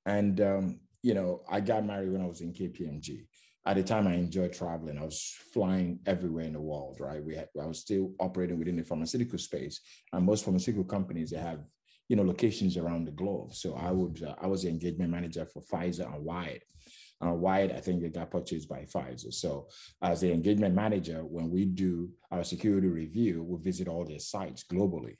And, 0.05 0.39
um, 0.41 0.79
you 1.01 1.13
know, 1.13 1.41
I 1.49 1.59
got 1.59 1.85
married 1.85 2.11
when 2.11 2.21
I 2.21 2.27
was 2.27 2.41
in 2.41 2.53
KPMG. 2.53 3.25
At 3.65 3.75
the 3.75 3.83
time, 3.83 4.07
I 4.07 4.15
enjoyed 4.15 4.53
traveling. 4.53 4.97
I 4.97 5.03
was 5.03 5.35
flying 5.53 5.99
everywhere 6.07 6.45
in 6.45 6.53
the 6.53 6.61
world, 6.61 6.97
right? 6.99 7.23
We 7.23 7.35
had, 7.35 7.49
I 7.61 7.65
was 7.65 7.79
still 7.79 8.11
operating 8.19 8.57
within 8.57 8.75
the 8.75 8.83
pharmaceutical 8.83 9.37
space. 9.37 9.81
And 10.11 10.25
most 10.25 10.45
pharmaceutical 10.45 10.85
companies, 10.85 11.29
they 11.29 11.37
have, 11.37 11.59
you 12.07 12.15
know, 12.15 12.23
locations 12.23 12.75
around 12.75 13.05
the 13.05 13.11
globe. 13.11 13.53
So 13.53 13.75
I 13.75 13.91
would, 13.91 14.23
uh, 14.23 14.35
I 14.41 14.47
was 14.47 14.63
the 14.63 14.69
engagement 14.69 15.11
manager 15.11 15.45
for 15.45 15.61
Pfizer 15.61 16.11
and 16.11 16.25
Wyeth. 16.25 16.63
Uh, 17.23 17.33
Wyeth, 17.33 17.71
I 17.71 17.79
think 17.79 18.01
they 18.01 18.09
got 18.09 18.31
purchased 18.31 18.67
by 18.67 18.85
Pfizer. 18.85 19.33
So 19.33 19.67
as 20.01 20.21
the 20.21 20.31
engagement 20.31 20.73
manager, 20.73 21.19
when 21.23 21.49
we 21.49 21.65
do 21.65 22.09
our 22.31 22.43
security 22.43 22.87
review, 22.87 23.43
we 23.43 23.61
visit 23.61 23.87
all 23.87 24.05
their 24.05 24.19
sites 24.19 24.63
globally. 24.63 25.17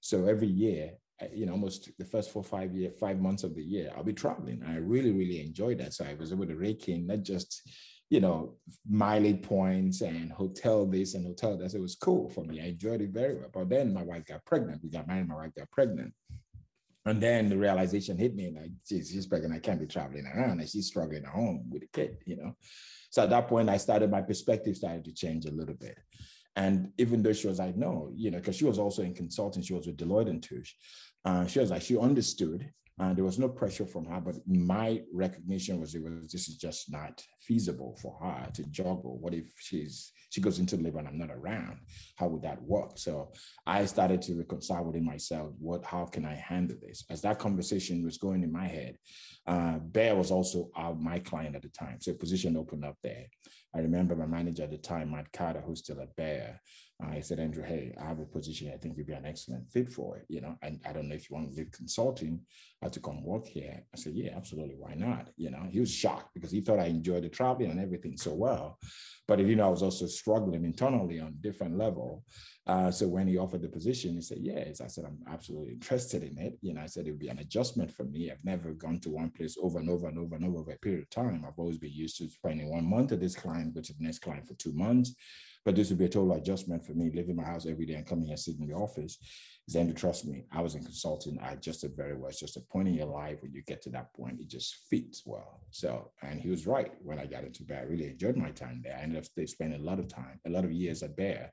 So 0.00 0.26
every 0.26 0.48
year, 0.48 0.92
uh, 1.22 1.26
you 1.32 1.46
know, 1.46 1.52
almost 1.52 1.90
the 1.98 2.04
first 2.04 2.30
four, 2.30 2.42
five 2.42 2.74
year, 2.74 2.90
five 2.90 3.20
months 3.20 3.44
of 3.44 3.54
the 3.54 3.62
year, 3.62 3.92
I'll 3.96 4.02
be 4.02 4.12
traveling. 4.12 4.62
I 4.66 4.76
really, 4.78 5.12
really 5.12 5.40
enjoyed 5.40 5.78
that. 5.78 5.94
So 5.94 6.04
I 6.04 6.14
was 6.14 6.32
able 6.32 6.46
to 6.46 6.56
rake 6.56 6.88
in 6.88 7.06
not 7.06 7.22
just, 7.22 7.62
you 8.10 8.20
know, 8.20 8.56
mileage 8.88 9.42
points 9.42 10.00
and 10.00 10.32
hotel 10.32 10.86
this 10.86 11.14
and 11.14 11.24
hotel 11.24 11.56
that. 11.56 11.74
It 11.74 11.80
was 11.80 11.94
cool 11.94 12.28
for 12.30 12.44
me. 12.44 12.60
I 12.60 12.66
enjoyed 12.66 13.00
it 13.00 13.10
very 13.10 13.36
well. 13.36 13.48
But 13.52 13.68
then 13.68 13.94
my 13.94 14.02
wife 14.02 14.24
got 14.26 14.44
pregnant. 14.44 14.82
We 14.82 14.90
got 14.90 15.06
married. 15.06 15.28
My 15.28 15.36
wife 15.36 15.54
got 15.56 15.70
pregnant. 15.70 16.12
And 17.06 17.20
then 17.20 17.48
the 17.48 17.56
realization 17.56 18.16
hit 18.16 18.34
me 18.34 18.54
like, 18.54 18.70
geez, 18.88 19.10
she's 19.10 19.26
pregnant. 19.26 19.54
I 19.54 19.58
can't 19.58 19.80
be 19.80 19.86
traveling 19.86 20.26
around 20.26 20.60
and 20.60 20.68
she's 20.68 20.86
struggling 20.86 21.24
at 21.24 21.30
home 21.30 21.66
with 21.70 21.82
a 21.82 21.86
kid, 21.86 22.16
you 22.24 22.36
know? 22.36 22.56
So 23.10 23.22
at 23.22 23.30
that 23.30 23.46
point, 23.46 23.68
I 23.68 23.76
started, 23.76 24.10
my 24.10 24.22
perspective 24.22 24.76
started 24.76 25.04
to 25.04 25.12
change 25.12 25.44
a 25.44 25.50
little 25.50 25.74
bit. 25.74 25.98
And 26.56 26.92
even 26.98 27.22
though 27.22 27.32
she 27.32 27.46
was 27.46 27.58
like, 27.58 27.76
no, 27.76 28.10
you 28.14 28.30
know, 28.30 28.38
because 28.38 28.56
she 28.56 28.64
was 28.64 28.78
also 28.78 29.02
in 29.02 29.14
consulting, 29.14 29.62
she 29.62 29.74
was 29.74 29.86
with 29.86 29.96
Deloitte 29.96 30.30
and 30.30 30.42
Touche. 30.42 30.72
Uh, 31.24 31.46
she 31.46 31.58
was 31.58 31.70
like, 31.70 31.82
she 31.82 31.98
understood 31.98 32.70
and 32.98 33.16
there 33.16 33.24
was 33.24 33.38
no 33.38 33.48
pressure 33.48 33.86
from 33.86 34.04
her, 34.06 34.20
but 34.20 34.36
my 34.46 35.02
recognition 35.12 35.80
was 35.80 35.94
it 35.94 36.02
was 36.02 36.30
this 36.30 36.48
is 36.48 36.56
just 36.56 36.90
not 36.92 37.22
feasible 37.46 37.98
for 38.00 38.16
her 38.22 38.48
to 38.54 38.62
juggle. 38.64 39.18
What 39.20 39.34
if 39.34 39.46
she's 39.58 40.12
she 40.30 40.40
goes 40.40 40.58
into 40.58 40.76
labor 40.76 40.98
and 40.98 41.08
I'm 41.08 41.18
not 41.18 41.30
around? 41.30 41.78
How 42.16 42.28
would 42.28 42.42
that 42.42 42.60
work? 42.62 42.92
So 42.96 43.32
I 43.66 43.84
started 43.84 44.20
to 44.22 44.34
reconcile 44.34 44.84
within 44.84 45.04
myself. 45.04 45.52
What 45.58 45.84
how 45.84 46.06
can 46.06 46.24
I 46.24 46.34
handle 46.34 46.76
this? 46.80 47.04
As 47.10 47.22
that 47.22 47.38
conversation 47.38 48.04
was 48.04 48.18
going 48.18 48.42
in 48.42 48.52
my 48.52 48.66
head, 48.66 48.98
uh, 49.46 49.78
Bayer 49.78 50.16
was 50.16 50.30
also 50.30 50.70
my 50.98 51.18
client 51.18 51.56
at 51.56 51.62
the 51.62 51.68
time, 51.68 51.98
so 52.00 52.12
a 52.12 52.14
position 52.14 52.56
opened 52.56 52.84
up 52.84 52.96
there. 53.02 53.26
I 53.74 53.80
remember 53.80 54.14
my 54.14 54.26
manager 54.26 54.62
at 54.62 54.70
the 54.70 54.78
time, 54.78 55.10
Matt 55.10 55.32
Carter, 55.32 55.60
who's 55.60 55.80
still 55.80 56.00
at 56.00 56.14
Bayer. 56.14 56.60
Uh, 57.02 57.08
I 57.08 57.20
said, 57.20 57.40
Andrew, 57.40 57.64
hey, 57.64 57.92
I 58.00 58.04
have 58.06 58.20
a 58.20 58.24
position. 58.24 58.70
I 58.72 58.76
think 58.76 58.96
you'd 58.96 59.08
be 59.08 59.14
an 59.14 59.26
excellent 59.26 59.68
fit 59.68 59.90
for 59.90 60.16
it. 60.16 60.26
You 60.28 60.42
know, 60.42 60.56
and 60.62 60.80
I 60.88 60.92
don't 60.92 61.08
know 61.08 61.16
if 61.16 61.28
you 61.28 61.34
want 61.34 61.50
to 61.50 61.56
leave 61.56 61.72
consulting 61.72 62.40
uh, 62.84 62.88
to 62.88 63.00
come 63.00 63.24
work 63.24 63.46
here. 63.46 63.82
I 63.92 63.98
said, 63.98 64.14
yeah, 64.14 64.36
absolutely. 64.36 64.76
Why 64.78 64.94
not? 64.94 65.30
You 65.36 65.50
know, 65.50 65.66
he 65.68 65.80
was 65.80 65.92
shocked 65.92 66.30
because 66.34 66.52
he 66.52 66.60
thought 66.60 66.78
I 66.78 66.86
enjoyed 66.86 67.24
the 67.24 67.30
traveling 67.34 67.70
and 67.70 67.80
everything 67.80 68.16
so 68.16 68.32
well. 68.32 68.78
But 69.26 69.40
you 69.40 69.56
know, 69.56 69.66
I 69.66 69.70
was 69.70 69.82
also 69.82 70.06
struggling 70.06 70.64
internally 70.64 71.20
on 71.20 71.36
different 71.40 71.78
level. 71.78 72.24
Uh, 72.66 72.90
so 72.90 73.06
when 73.08 73.26
he 73.26 73.36
offered 73.38 73.62
the 73.62 73.68
position, 73.68 74.14
he 74.14 74.20
said, 74.20 74.38
yes. 74.40 74.80
I 74.80 74.86
said, 74.86 75.04
I'm 75.04 75.18
absolutely 75.30 75.72
interested 75.72 76.22
in 76.22 76.38
it. 76.38 76.58
You 76.62 76.74
know, 76.74 76.82
I 76.82 76.86
said 76.86 77.06
it 77.06 77.10
would 77.10 77.20
be 77.20 77.28
an 77.28 77.38
adjustment 77.38 77.90
for 77.90 78.04
me. 78.04 78.30
I've 78.30 78.44
never 78.44 78.72
gone 78.72 79.00
to 79.00 79.10
one 79.10 79.30
place 79.30 79.56
over 79.62 79.78
and 79.78 79.90
over 79.90 80.08
and 80.08 80.18
over 80.18 80.36
and 80.36 80.44
over 80.44 80.54
over 80.64 80.72
a 80.72 80.78
period 80.78 81.02
of 81.02 81.10
time. 81.10 81.44
I've 81.46 81.58
always 81.58 81.78
been 81.78 81.92
used 81.92 82.18
to 82.18 82.28
spending 82.28 82.70
one 82.70 82.88
month 82.88 83.12
at 83.12 83.20
this 83.20 83.36
client, 83.36 83.74
go 83.74 83.80
to 83.82 83.92
the 83.92 84.04
next 84.04 84.20
client 84.20 84.46
for 84.46 84.54
two 84.54 84.72
months. 84.72 85.14
But 85.64 85.76
this 85.76 85.88
would 85.88 85.98
be 85.98 86.04
a 86.04 86.08
total 86.08 86.34
adjustment 86.34 86.84
for 86.84 86.92
me, 86.92 87.10
leaving 87.14 87.36
my 87.36 87.44
house 87.44 87.66
every 87.66 87.86
day 87.86 87.94
and 87.94 88.06
coming 88.06 88.26
here, 88.26 88.36
sitting 88.36 88.62
in 88.62 88.68
the 88.68 88.74
office. 88.74 89.18
Then 89.66 89.86
to 89.88 89.94
trust 89.94 90.26
me, 90.26 90.44
I 90.52 90.60
was 90.60 90.74
in 90.74 90.84
consulting. 90.84 91.38
I 91.40 91.52
adjusted 91.52 91.96
very 91.96 92.14
well. 92.14 92.28
It's 92.28 92.38
just 92.38 92.58
a 92.58 92.60
point 92.60 92.88
in 92.88 92.94
your 92.94 93.06
life 93.06 93.38
when 93.40 93.54
you 93.54 93.62
get 93.62 93.80
to 93.82 93.90
that 93.90 94.12
point, 94.12 94.40
it 94.40 94.48
just 94.48 94.74
fits 94.90 95.22
well. 95.24 95.62
So, 95.70 96.10
and 96.22 96.38
he 96.38 96.50
was 96.50 96.66
right 96.66 96.92
when 97.00 97.18
I 97.18 97.24
got 97.24 97.44
into 97.44 97.64
Bayer. 97.64 97.78
I 97.78 97.90
really 97.90 98.08
enjoyed 98.08 98.36
my 98.36 98.50
time 98.50 98.82
there. 98.84 98.96
I 98.98 99.02
ended 99.02 99.18
up 99.18 99.48
spending 99.48 99.80
a 99.80 99.84
lot 99.84 99.98
of 99.98 100.08
time, 100.08 100.38
a 100.46 100.50
lot 100.50 100.64
of 100.64 100.72
years 100.72 101.02
at 101.02 101.16
Bayer 101.16 101.50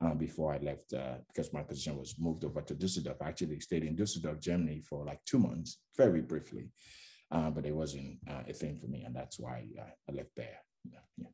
uh, 0.00 0.14
before 0.14 0.52
I 0.52 0.58
left 0.58 0.92
uh, 0.92 1.18
because 1.28 1.52
my 1.52 1.62
position 1.62 1.96
was 1.96 2.16
moved 2.18 2.44
over 2.44 2.62
to 2.62 2.74
Düsseldorf. 2.74 3.22
I 3.22 3.28
actually 3.28 3.60
stayed 3.60 3.84
in 3.84 3.96
Düsseldorf, 3.96 4.40
Germany 4.40 4.80
for 4.80 5.04
like 5.04 5.20
two 5.24 5.38
months, 5.38 5.78
very 5.96 6.20
briefly. 6.20 6.70
Uh, 7.30 7.48
but 7.48 7.64
it 7.64 7.74
wasn't 7.74 8.18
uh, 8.28 8.42
a 8.46 8.52
thing 8.52 8.76
for 8.76 8.88
me. 8.88 9.04
And 9.04 9.14
that's 9.14 9.38
why 9.38 9.64
I 10.08 10.12
left 10.12 10.34
Bayer. 10.34 10.58
Yeah. 10.84 10.98
yeah. 11.16 11.28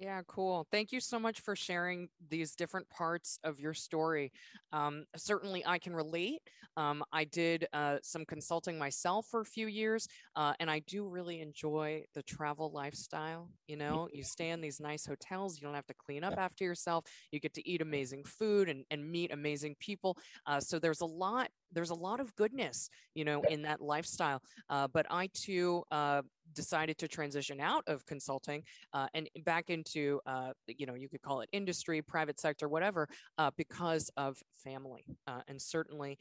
Yeah, 0.00 0.22
cool. 0.28 0.64
Thank 0.70 0.92
you 0.92 1.00
so 1.00 1.18
much 1.18 1.40
for 1.40 1.56
sharing 1.56 2.08
these 2.30 2.54
different 2.54 2.88
parts 2.88 3.40
of 3.42 3.58
your 3.58 3.74
story. 3.74 4.30
Um, 4.72 5.06
certainly, 5.16 5.64
I 5.66 5.80
can 5.80 5.92
relate. 5.92 6.38
Um, 6.76 7.02
I 7.12 7.24
did 7.24 7.66
uh, 7.72 7.98
some 8.04 8.24
consulting 8.24 8.78
myself 8.78 9.26
for 9.26 9.40
a 9.40 9.44
few 9.44 9.66
years, 9.66 10.06
uh, 10.36 10.52
and 10.60 10.70
I 10.70 10.78
do 10.80 11.08
really 11.08 11.40
enjoy 11.40 12.04
the 12.14 12.22
travel 12.22 12.70
lifestyle. 12.70 13.50
You 13.66 13.76
know, 13.76 14.08
you 14.12 14.22
stay 14.22 14.50
in 14.50 14.60
these 14.60 14.78
nice 14.78 15.04
hotels, 15.04 15.56
you 15.60 15.66
don't 15.66 15.74
have 15.74 15.86
to 15.88 15.94
clean 15.94 16.22
up 16.22 16.34
after 16.38 16.62
yourself, 16.64 17.04
you 17.32 17.40
get 17.40 17.54
to 17.54 17.68
eat 17.68 17.82
amazing 17.82 18.22
food 18.24 18.68
and, 18.68 18.84
and 18.92 19.10
meet 19.10 19.32
amazing 19.32 19.74
people. 19.80 20.16
Uh, 20.46 20.60
so, 20.60 20.78
there's 20.78 21.00
a 21.00 21.06
lot 21.06 21.50
there's 21.72 21.90
a 21.90 21.94
lot 21.94 22.20
of 22.20 22.34
goodness, 22.36 22.90
you 23.14 23.24
know, 23.24 23.42
in 23.48 23.62
that 23.62 23.80
lifestyle. 23.80 24.42
Uh, 24.68 24.88
but 24.88 25.06
I 25.10 25.28
too 25.34 25.82
uh, 25.90 26.22
decided 26.54 26.98
to 26.98 27.08
transition 27.08 27.60
out 27.60 27.84
of 27.86 28.04
consulting 28.06 28.62
uh, 28.92 29.06
and 29.14 29.28
back 29.44 29.70
into, 29.70 30.20
uh, 30.26 30.52
you 30.66 30.86
know, 30.86 30.94
you 30.94 31.08
could 31.08 31.22
call 31.22 31.40
it 31.40 31.48
industry, 31.52 32.00
private 32.02 32.40
sector, 32.40 32.68
whatever, 32.68 33.08
uh, 33.36 33.50
because 33.56 34.10
of 34.16 34.38
family. 34.56 35.04
Uh, 35.26 35.40
and 35.48 35.60
certainly 35.60 36.18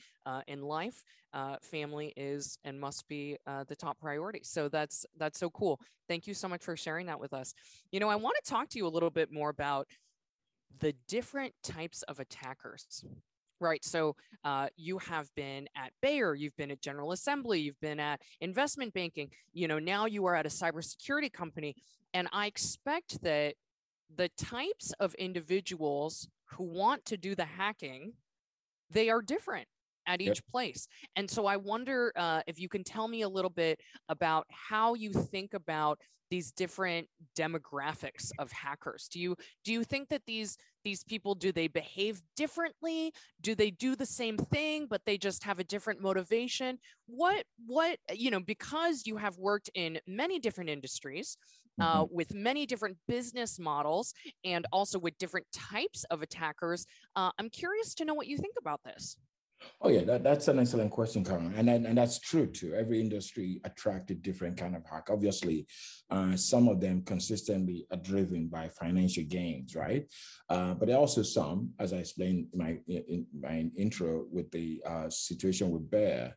in 0.48 0.62
life, 0.62 1.04
family 1.62 2.14
is 2.18 2.58
and 2.64 2.80
must 2.80 3.08
be 3.08 3.38
the 3.46 3.76
top 3.76 4.00
priority. 4.00 4.42
So 4.44 4.68
that's 4.70 5.06
that's 5.18 5.40
so 5.40 5.50
cool. 5.50 5.80
Thank 6.08 6.28
you 6.28 6.34
so 6.34 6.48
much 6.48 6.64
for 6.64 6.76
sharing 6.76 7.06
that 7.08 7.20
with 7.20 7.34
us. 7.34 7.54
You 7.92 8.00
know, 8.00 8.10
I 8.10 8.16
want 8.16 8.36
to 8.44 8.50
talk 8.50 8.70
to 8.70 8.78
you 8.78 8.88
a 8.88 8.90
little 8.90 9.10
bit 9.10 9.32
more 9.32 9.50
about 9.50 9.88
the 10.80 10.94
different 11.08 11.54
types 11.64 12.04
of 12.04 12.20
attackers 12.20 13.06
right? 13.60 13.84
So 13.84 14.16
uh, 14.44 14.68
you 14.76 14.98
have 15.00 15.34
been 15.36 15.68
at 15.76 15.92
Bayer, 16.02 16.36
you've 16.36 16.56
been 16.56 16.72
at 16.72 16.82
General 16.82 17.12
Assembly, 17.12 17.60
you've 17.60 17.80
been 17.80 18.00
at 18.00 18.22
investment 18.42 18.94
banking. 18.94 19.30
You 19.54 19.68
know, 19.68 19.80
now 19.80 20.06
you 20.06 20.26
are 20.26 20.36
at 20.36 20.46
a 20.46 20.50
cybersecurity 20.50 21.32
company, 21.32 21.76
and 22.14 22.28
I 22.32 22.48
expect 22.48 23.22
that 23.24 23.56
the 24.16 24.30
types 24.38 24.94
of 25.00 25.14
individuals 25.16 26.30
who 26.52 26.64
want 26.64 27.06
to 27.06 27.18
do 27.18 27.36
the 27.36 27.46
hacking, 27.46 28.14
they 28.90 29.10
are 29.10 29.22
different 29.22 29.68
at 30.08 30.22
each 30.22 30.28
yep. 30.28 30.52
place. 30.52 30.88
And 31.16 31.30
so 31.30 31.46
I 31.46 31.58
wonder 31.58 32.12
uh, 32.16 32.42
if 32.48 32.60
you 32.60 32.70
can 32.70 32.84
tell 32.84 33.08
me 33.08 33.22
a 33.22 33.30
little 33.30 33.52
bit 33.52 33.80
about 34.10 34.46
how 34.50 34.94
you 34.94 35.12
think 35.12 35.54
about 35.54 36.00
these 36.30 36.52
different 36.52 37.08
demographics 37.38 38.32
of 38.40 38.52
hackers. 38.52 39.08
Do 39.10 39.20
you 39.20 39.36
do 39.64 39.72
you 39.72 39.84
think 39.84 40.10
that 40.10 40.24
these 40.28 40.58
these 40.84 41.04
people 41.04 41.36
do 41.36 41.52
they 41.52 41.68
behave 41.68 42.22
differently? 42.36 43.14
Do 43.42 43.56
they 43.56 43.72
do 43.72 43.96
the 43.96 44.06
same 44.06 44.38
thing 44.38 44.88
but 44.90 45.02
they 45.06 45.18
just 45.18 45.44
have 45.44 45.60
a 45.60 45.64
different 45.64 46.02
motivation? 46.02 46.80
What 47.08 47.46
what 47.66 48.00
you 48.14 48.32
know 48.32 48.40
because 48.40 49.04
you 49.06 49.18
have 49.18 49.38
worked 49.38 49.70
in 49.74 50.00
many 50.08 50.40
different 50.40 50.70
industries 50.70 51.38
uh, 51.80 52.04
mm-hmm. 52.04 52.16
with 52.16 52.34
many 52.34 52.66
different 52.66 52.98
business 53.08 53.60
models 53.60 54.14
and 54.44 54.66
also 54.72 55.00
with 55.00 55.18
different 55.18 55.46
types 55.54 56.04
of 56.06 56.22
attackers. 56.22 56.86
Uh, 57.16 57.32
I'm 57.38 57.50
curious 57.50 57.94
to 57.96 58.06
know 58.06 58.14
what 58.14 58.28
you 58.28 58.38
think 58.38 58.56
about 58.60 58.82
this. 58.84 59.16
Oh 59.82 59.90
yeah, 59.90 60.04
that, 60.04 60.24
that's 60.24 60.48
an 60.48 60.60
excellent 60.60 60.92
question, 60.92 61.24
Karen, 61.24 61.54
and, 61.56 61.70
and 61.70 61.86
and 61.88 61.98
that's 61.98 62.20
true 62.20 62.48
too. 62.48 62.74
Every 62.74 63.00
industry 63.00 63.60
attracted 63.64 64.22
different 64.22 64.58
kind 64.58 64.76
of 64.76 64.84
hack. 64.86 65.08
Obviously, 65.10 65.66
uh, 66.10 66.36
some 66.36 66.68
of 66.68 66.80
them 66.80 67.04
consistently 67.04 67.86
are 67.92 67.98
driven 67.98 68.48
by 68.48 68.70
financial 68.70 69.24
gains, 69.24 69.76
right? 69.76 70.06
Uh, 70.50 70.74
but 70.76 70.88
there 70.88 70.96
are 70.98 71.00
also 71.00 71.24
some, 71.24 71.72
as 71.80 71.92
I 71.94 71.98
explained 71.98 72.48
in 72.54 72.60
my 72.60 72.78
in 72.88 73.26
my 73.40 73.70
intro 73.76 74.26
with 74.32 74.50
the 74.52 74.82
uh, 74.86 75.10
situation 75.10 75.72
with 75.72 75.90
Bayer, 75.90 76.34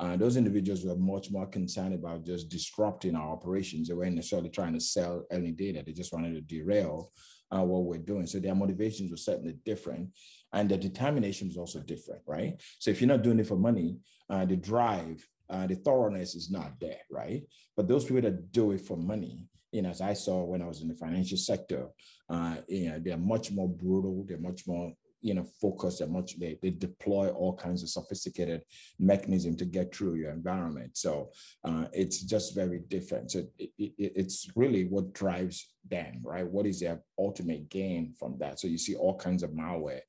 Uh, 0.00 0.16
those 0.16 0.36
individuals 0.36 0.84
were 0.84 0.96
much 0.98 1.30
more 1.30 1.46
concerned 1.46 1.94
about 1.94 2.26
just 2.26 2.48
disrupting 2.50 3.14
our 3.16 3.30
operations. 3.36 3.86
They 3.86 3.94
weren't 3.94 4.16
necessarily 4.16 4.50
trying 4.50 4.74
to 4.74 4.80
sell 4.80 5.24
any 5.30 5.52
data. 5.52 5.82
They 5.82 5.92
just 5.92 6.12
wanted 6.12 6.34
to 6.34 6.40
derail 6.40 7.12
uh, 7.54 7.62
what 7.62 7.84
we're 7.86 8.10
doing. 8.12 8.26
So 8.26 8.40
their 8.40 8.56
motivations 8.56 9.10
were 9.10 9.26
certainly 9.28 9.54
different 9.64 10.10
and 10.54 10.68
the 10.68 10.78
determination 10.78 11.48
is 11.48 11.56
also 11.56 11.80
different, 11.80 12.22
right? 12.26 12.60
So 12.78 12.90
if 12.90 13.00
you're 13.00 13.08
not 13.08 13.22
doing 13.22 13.40
it 13.40 13.46
for 13.46 13.56
money, 13.56 13.98
uh, 14.30 14.44
the 14.44 14.56
drive, 14.56 15.26
uh, 15.50 15.66
the 15.66 15.74
thoroughness 15.74 16.34
is 16.34 16.50
not 16.50 16.80
there, 16.80 17.00
right? 17.10 17.42
But 17.76 17.88
those 17.88 18.04
people 18.04 18.22
that 18.22 18.52
do 18.52 18.70
it 18.70 18.80
for 18.80 18.96
money, 18.96 19.46
you 19.72 19.82
know, 19.82 19.90
as 19.90 20.00
I 20.00 20.14
saw 20.14 20.44
when 20.44 20.62
I 20.62 20.66
was 20.66 20.80
in 20.80 20.88
the 20.88 20.94
financial 20.94 21.36
sector, 21.36 21.88
uh, 22.30 22.56
you 22.68 22.88
know, 22.88 23.00
they're 23.00 23.18
much 23.18 23.50
more 23.50 23.68
brutal, 23.68 24.24
they're 24.26 24.38
much 24.38 24.66
more 24.66 24.92
you 25.20 25.32
know 25.32 25.46
focused 25.58 26.02
and 26.02 26.12
much 26.12 26.38
they, 26.38 26.58
they 26.62 26.68
deploy 26.68 27.30
all 27.30 27.56
kinds 27.56 27.82
of 27.82 27.88
sophisticated 27.88 28.62
mechanism 28.98 29.56
to 29.56 29.64
get 29.64 29.92
through 29.92 30.16
your 30.16 30.30
environment 30.30 30.90
so 30.98 31.30
uh, 31.64 31.86
it's 31.94 32.20
just 32.20 32.54
very 32.54 32.80
different 32.88 33.30
so 33.30 33.38
it, 33.58 33.70
it, 33.78 33.92
it's 33.98 34.50
really 34.54 34.84
what 34.84 35.14
drives 35.14 35.73
them 35.90 36.20
right 36.22 36.46
what 36.46 36.66
is 36.66 36.80
their 36.80 37.02
ultimate 37.18 37.68
gain 37.68 38.14
from 38.18 38.36
that 38.38 38.58
so 38.58 38.66
you 38.66 38.78
see 38.78 38.94
all 38.94 39.16
kinds 39.16 39.42
of 39.42 39.50
malware 39.50 40.00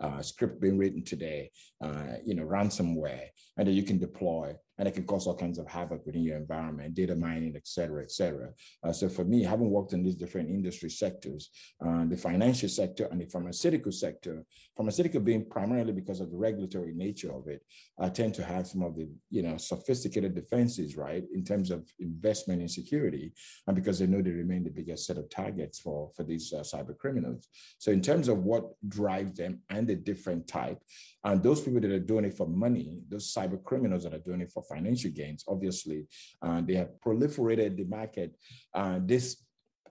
uh, 0.00 0.22
script 0.22 0.60
being 0.60 0.78
written 0.78 1.02
today 1.02 1.50
uh, 1.82 2.14
you 2.24 2.34
know 2.34 2.44
ransomware 2.44 3.28
and 3.56 3.68
then 3.68 3.74
you 3.74 3.82
can 3.82 3.98
deploy 3.98 4.54
and 4.78 4.88
it 4.88 4.94
can 4.94 5.04
cause 5.04 5.26
all 5.26 5.36
kinds 5.36 5.58
of 5.58 5.68
havoc 5.68 6.04
within 6.04 6.22
your 6.22 6.36
environment, 6.36 6.94
data 6.94 7.14
mining, 7.14 7.54
et 7.54 7.66
cetera, 7.66 8.02
et 8.02 8.10
cetera. 8.10 8.48
Uh, 8.82 8.92
so 8.92 9.08
for 9.08 9.24
me, 9.24 9.42
having 9.42 9.70
worked 9.70 9.92
in 9.92 10.02
these 10.02 10.16
different 10.16 10.50
industry 10.50 10.90
sectors, 10.90 11.50
uh, 11.84 12.04
the 12.06 12.16
financial 12.16 12.68
sector 12.68 13.06
and 13.10 13.20
the 13.20 13.26
pharmaceutical 13.26 13.92
sector, 13.92 14.44
pharmaceutical 14.76 15.20
being 15.20 15.44
primarily 15.48 15.92
because 15.92 16.20
of 16.20 16.30
the 16.30 16.36
regulatory 16.36 16.92
nature 16.92 17.32
of 17.32 17.46
it, 17.46 17.62
I 17.98 18.08
tend 18.08 18.34
to 18.34 18.44
have 18.44 18.66
some 18.66 18.82
of 18.82 18.96
the 18.96 19.08
you 19.30 19.42
know 19.42 19.56
sophisticated 19.56 20.34
defenses, 20.34 20.96
right, 20.96 21.24
in 21.32 21.44
terms 21.44 21.70
of 21.70 21.88
investment 22.00 22.60
in 22.60 22.68
security, 22.68 23.32
and 23.66 23.76
because 23.76 23.98
they 23.98 24.06
know 24.06 24.22
they 24.22 24.30
remain 24.30 24.64
the 24.64 24.70
biggest 24.70 25.06
set 25.06 25.18
of 25.18 25.23
targets 25.24 25.78
for 25.78 26.10
for 26.16 26.22
these 26.22 26.52
uh, 26.52 26.60
cyber 26.60 26.96
criminals. 26.96 27.48
So 27.78 27.90
in 27.90 28.00
terms 28.00 28.28
of 28.28 28.38
what 28.44 28.64
drives 28.88 29.36
them 29.36 29.60
and 29.70 29.86
the 29.86 29.96
different 29.96 30.46
type, 30.46 30.80
and 31.24 31.42
those 31.42 31.60
people 31.60 31.80
that 31.80 31.90
are 31.90 31.98
doing 31.98 32.24
it 32.24 32.36
for 32.36 32.46
money, 32.46 33.00
those 33.08 33.32
cyber 33.32 33.62
criminals 33.62 34.04
that 34.04 34.14
are 34.14 34.18
doing 34.18 34.40
it 34.40 34.52
for 34.52 34.62
financial 34.62 35.10
gains, 35.10 35.44
obviously, 35.48 36.06
uh, 36.42 36.60
they 36.60 36.74
have 36.74 36.90
proliferated 37.04 37.76
the 37.76 37.84
market. 37.84 38.36
Uh, 38.72 39.00
this 39.02 39.44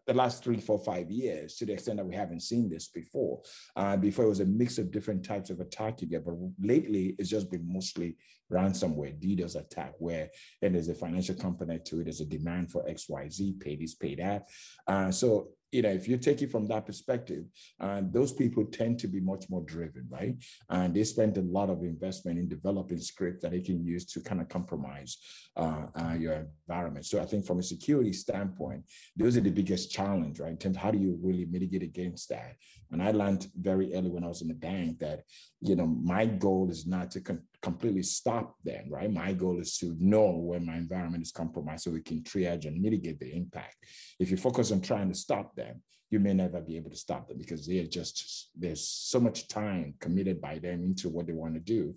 the 0.05 0.13
last 0.13 0.43
three, 0.43 0.59
four, 0.59 0.79
five 0.79 1.09
years 1.09 1.55
to 1.55 1.65
the 1.65 1.73
extent 1.73 1.97
that 1.97 2.05
we 2.05 2.15
haven't 2.15 2.41
seen 2.41 2.69
this 2.69 2.87
before. 2.87 3.41
Uh, 3.75 3.95
before 3.97 4.25
it 4.25 4.29
was 4.29 4.41
a 4.41 4.45
mix 4.45 4.77
of 4.77 4.91
different 4.91 5.23
types 5.23 5.49
of 5.49 5.59
attack 5.59 6.01
you 6.01 6.07
get, 6.07 6.25
but 6.25 6.35
lately 6.61 7.15
it's 7.17 7.29
just 7.29 7.49
been 7.49 7.65
mostly 7.71 8.17
ransomware, 8.51 9.17
DDoS 9.19 9.55
attack, 9.55 9.93
where 9.99 10.29
and 10.61 10.75
there's 10.75 10.89
a 10.89 10.95
financial 10.95 11.35
component 11.35 11.85
to 11.85 12.01
it. 12.01 12.05
There's 12.05 12.21
a 12.21 12.25
demand 12.25 12.71
for 12.71 12.87
X, 12.87 13.07
Y, 13.09 13.29
Z, 13.29 13.55
pay 13.59 13.75
this, 13.75 13.95
pay 13.95 14.15
that. 14.15 14.49
Uh, 14.87 15.11
so 15.11 15.49
you 15.73 15.81
know, 15.81 15.89
if 15.89 16.07
you 16.07 16.17
take 16.17 16.41
it 16.41 16.51
from 16.51 16.67
that 16.67 16.85
perspective, 16.85 17.45
uh, 17.79 18.01
those 18.11 18.31
people 18.31 18.63
tend 18.65 18.99
to 18.99 19.07
be 19.07 19.19
much 19.19 19.49
more 19.49 19.61
driven, 19.61 20.05
right? 20.09 20.35
And 20.69 20.93
they 20.93 21.03
spend 21.03 21.37
a 21.37 21.41
lot 21.41 21.69
of 21.69 21.81
investment 21.81 22.37
in 22.37 22.47
developing 22.47 22.99
scripts 22.99 23.41
that 23.41 23.51
they 23.51 23.61
can 23.61 23.83
use 23.83 24.05
to 24.05 24.21
kind 24.21 24.39
of 24.39 24.49
compromise 24.49 25.17
uh, 25.57 25.87
uh, 25.95 26.13
your 26.13 26.47
environment. 26.67 27.05
So 27.05 27.19
I 27.19 27.25
think 27.25 27.45
from 27.45 27.59
a 27.59 27.63
security 27.63 28.13
standpoint, 28.13 28.83
those 29.15 29.35
are 29.35 29.41
the 29.41 29.49
biggest 29.49 29.91
challenge, 29.91 30.39
right? 30.39 30.51
In 30.51 30.57
terms 30.57 30.77
how 30.77 30.91
do 30.91 30.99
you 30.99 31.17
really 31.21 31.45
mitigate 31.45 31.83
against 31.83 32.29
that? 32.29 32.55
And 32.91 33.01
I 33.01 33.11
learned 33.11 33.47
very 33.59 33.95
early 33.95 34.11
when 34.11 34.23
I 34.23 34.27
was 34.27 34.43
in 34.43 34.49
the 34.49 34.53
bank 34.53 34.99
that, 34.99 35.23
you 35.61 35.75
know, 35.75 35.87
my 35.87 36.27
goal 36.27 36.69
is 36.69 36.85
not 36.85 37.09
to 37.11 37.21
con- 37.21 37.41
completely 37.63 38.03
stop 38.03 38.55
them, 38.63 38.85
right? 38.89 39.11
My 39.11 39.31
goal 39.31 39.59
is 39.59 39.77
to 39.77 39.95
know 39.99 40.31
when 40.31 40.65
my 40.65 40.75
environment 40.75 41.23
is 41.23 41.31
compromised 41.31 41.85
so 41.85 41.91
we 41.91 42.01
can 42.01 42.21
triage 42.21 42.65
and 42.65 42.79
mitigate 42.79 43.19
the 43.19 43.33
impact. 43.33 43.77
If 44.19 44.29
you 44.29 44.37
focus 44.37 44.71
on 44.71 44.81
trying 44.81 45.09
to 45.09 45.15
stop 45.15 45.55
them, 45.55 45.81
you 46.11 46.19
may 46.19 46.33
never 46.33 46.61
be 46.61 46.75
able 46.75 46.91
to 46.91 46.95
stop 46.97 47.27
them 47.27 47.39
because 47.39 47.65
they're 47.65 47.87
just, 47.87 48.49
there's 48.55 48.87
so 48.87 49.19
much 49.19 49.47
time 49.47 49.95
committed 49.99 50.39
by 50.39 50.59
them 50.59 50.83
into 50.83 51.09
what 51.09 51.25
they 51.25 51.33
want 51.33 51.55
to 51.55 51.59
do. 51.59 51.95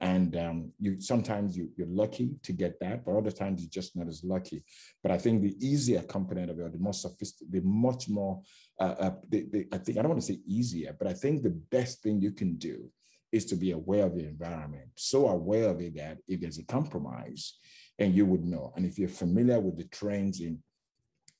And 0.00 0.36
um, 0.36 0.72
you 0.78 1.00
sometimes 1.00 1.56
you, 1.56 1.70
you're 1.76 1.88
lucky 1.88 2.36
to 2.42 2.52
get 2.52 2.78
that, 2.80 3.04
but 3.04 3.16
other 3.16 3.30
times 3.30 3.62
you're 3.62 3.70
just 3.70 3.96
not 3.96 4.08
as 4.08 4.22
lucky. 4.22 4.62
But 5.02 5.10
I 5.10 5.18
think 5.18 5.40
the 5.40 5.56
easier 5.66 6.02
component 6.02 6.50
of 6.50 6.60
it, 6.60 6.62
or 6.62 6.68
the 6.68 6.78
more 6.78 6.92
sophisticated, 6.92 7.54
the 7.54 7.66
much 7.66 8.08
more, 8.08 8.42
uh, 8.78 8.94
uh, 9.00 9.14
the, 9.30 9.46
the, 9.50 9.66
I 9.72 9.78
think 9.78 9.96
I 9.96 10.02
don't 10.02 10.10
want 10.10 10.20
to 10.20 10.32
say 10.32 10.40
easier, 10.46 10.94
but 10.98 11.08
I 11.08 11.14
think 11.14 11.42
the 11.42 11.58
best 11.70 12.02
thing 12.02 12.20
you 12.20 12.32
can 12.32 12.56
do 12.56 12.90
is 13.32 13.44
to 13.46 13.56
be 13.56 13.72
aware 13.72 14.06
of 14.06 14.14
the 14.14 14.26
environment, 14.26 14.88
so 14.94 15.28
aware 15.28 15.68
of 15.68 15.80
it 15.80 15.96
that 15.96 16.18
if 16.28 16.40
there's 16.40 16.58
a 16.58 16.64
compromise, 16.64 17.58
and 17.98 18.14
you 18.14 18.26
would 18.26 18.44
know. 18.44 18.72
And 18.76 18.84
if 18.84 18.98
you're 18.98 19.08
familiar 19.08 19.60
with 19.60 19.78
the 19.78 19.84
trends 19.84 20.40
in 20.40 20.58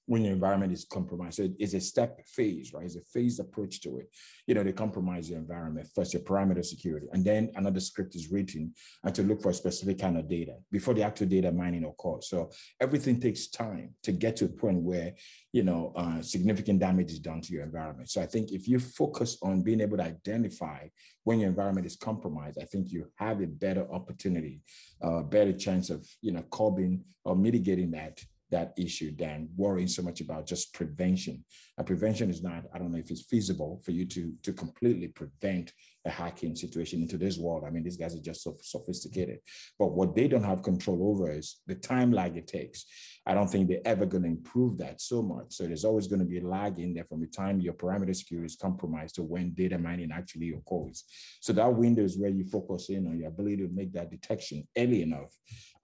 when 0.07 0.23
your 0.23 0.33
environment 0.33 0.73
is 0.73 0.85
compromised. 0.85 1.37
So 1.37 1.49
it's 1.59 1.75
a 1.75 1.81
step 1.81 2.21
phase, 2.27 2.73
right? 2.73 2.85
It's 2.85 2.97
a 2.97 3.01
phased 3.13 3.41
approach 3.41 3.81
to 3.83 3.99
it. 3.99 4.09
You 4.47 4.55
know, 4.55 4.63
they 4.63 4.73
compromise 4.73 5.29
your 5.29 5.39
environment, 5.39 5.89
first 5.95 6.15
your 6.15 6.23
parameter 6.23 6.65
security, 6.65 7.09
and 7.13 7.25
then 7.25 7.51
another 7.57 7.81
script 7.81 8.15
is 8.15 8.31
written 8.31 8.73
and 9.05 9.15
to 9.15 9.23
look 9.23 9.43
for 9.43 9.51
a 9.51 9.55
specific 9.55 9.99
kind 9.99 10.17
of 10.17 10.29
data 10.29 10.55
before 10.71 10.95
the 10.95 11.03
actual 11.03 11.27
data 11.27 11.51
mining 11.51 11.85
occurs. 11.85 12.29
So 12.29 12.51
everything 12.81 13.21
takes 13.21 13.49
time 13.49 13.95
to 14.05 14.13
get 14.13 14.37
to 14.37 14.45
a 14.45 14.49
point 14.49 14.83
where, 14.83 15.13
you 15.53 15.65
know, 15.65 15.93
uh, 15.97 16.23
significant 16.23 16.79
damage 16.79 17.11
is 17.11 17.19
done 17.19 17.41
to 17.41 17.53
your 17.53 17.65
environment. 17.65 18.09
So 18.09 18.23
I 18.23 18.27
think 18.27 18.53
if 18.53 18.69
you 18.69 18.79
focus 18.79 19.39
on 19.43 19.63
being 19.63 19.81
able 19.81 19.97
to 19.97 20.05
identify 20.05 20.87
when 21.25 21.41
your 21.41 21.49
environment 21.49 21.87
is 21.87 21.97
compromised, 21.97 22.59
I 22.61 22.65
think 22.65 22.93
you 22.93 23.07
have 23.17 23.41
a 23.41 23.47
better 23.47 23.93
opportunity, 23.93 24.61
a 25.03 25.07
uh, 25.07 25.23
better 25.23 25.53
chance 25.53 25.91
of, 25.91 26.07
you 26.23 26.31
know, 26.31 26.45
curbing 26.53 27.03
or 27.25 27.35
mitigating 27.35 27.91
that 27.91 28.21
that 28.51 28.73
issue 28.79 29.15
than 29.17 29.49
worrying 29.57 29.89
so 29.89 30.03
much 30.03 30.21
about 30.21 30.47
just 30.47 30.73
prevention. 30.73 31.45
And 31.79 31.87
prevention 31.87 32.31
is 32.31 32.43
not, 32.43 32.65
I 32.73 32.79
don't 32.79 32.93
know 32.93 32.99
if 32.99 33.11
it's 33.11 33.27
feasible 33.27 33.83
for 33.85 33.91
you 33.91 34.07
to, 34.07 34.33
to 34.43 34.53
completely 34.53 35.09
prevent 35.09 35.73
a 36.07 36.11
hacking 36.11 36.55
situation 36.55 37.03
into 37.03 37.19
this 37.19 37.37
world. 37.37 37.65
I 37.67 37.71
mean, 37.71 37.83
these 37.83 37.97
guys 37.97 38.15
are 38.15 38.23
just 38.23 38.43
so 38.43 38.57
sophisticated. 38.63 39.41
But 39.79 39.93
what 39.93 40.15
they 40.15 40.29
don't 40.29 40.45
have 40.45 40.63
control 40.63 41.11
over 41.11 41.31
is 41.31 41.61
the 41.67 41.75
time 41.75 42.13
lag 42.13 42.37
it 42.37 42.47
takes. 42.47 42.87
I 43.27 43.35
don't 43.35 43.49
think 43.49 43.69
they're 43.69 43.81
ever 43.85 44.07
going 44.07 44.23
to 44.23 44.29
improve 44.29 44.79
that 44.79 45.01
so 45.01 45.21
much. 45.21 45.47
So 45.51 45.67
there's 45.67 45.85
always 45.85 46.07
going 46.07 46.21
to 46.21 46.25
be 46.25 46.39
a 46.39 46.47
lag 46.47 46.79
in 46.79 46.95
there 46.95 47.05
from 47.05 47.21
the 47.21 47.27
time 47.27 47.61
your 47.61 47.75
parameter 47.75 48.15
security 48.15 48.47
is 48.47 48.57
compromised 48.57 49.17
to 49.17 49.23
when 49.25 49.53
data 49.53 49.79
mining 49.79 50.13
actually 50.13 50.51
occurs. 50.51 51.05
So 51.41 51.53
that 51.55 51.75
window 51.75 52.05
is 52.05 52.19
where 52.19 52.31
you 52.31 52.45
focus 52.45 52.89
in 52.89 53.07
on 53.09 53.19
your 53.19 53.29
ability 53.29 53.57
to 53.59 53.69
make 53.69 53.93
that 53.95 54.11
detection 54.11 54.67
early 54.79 55.03
enough 55.03 55.35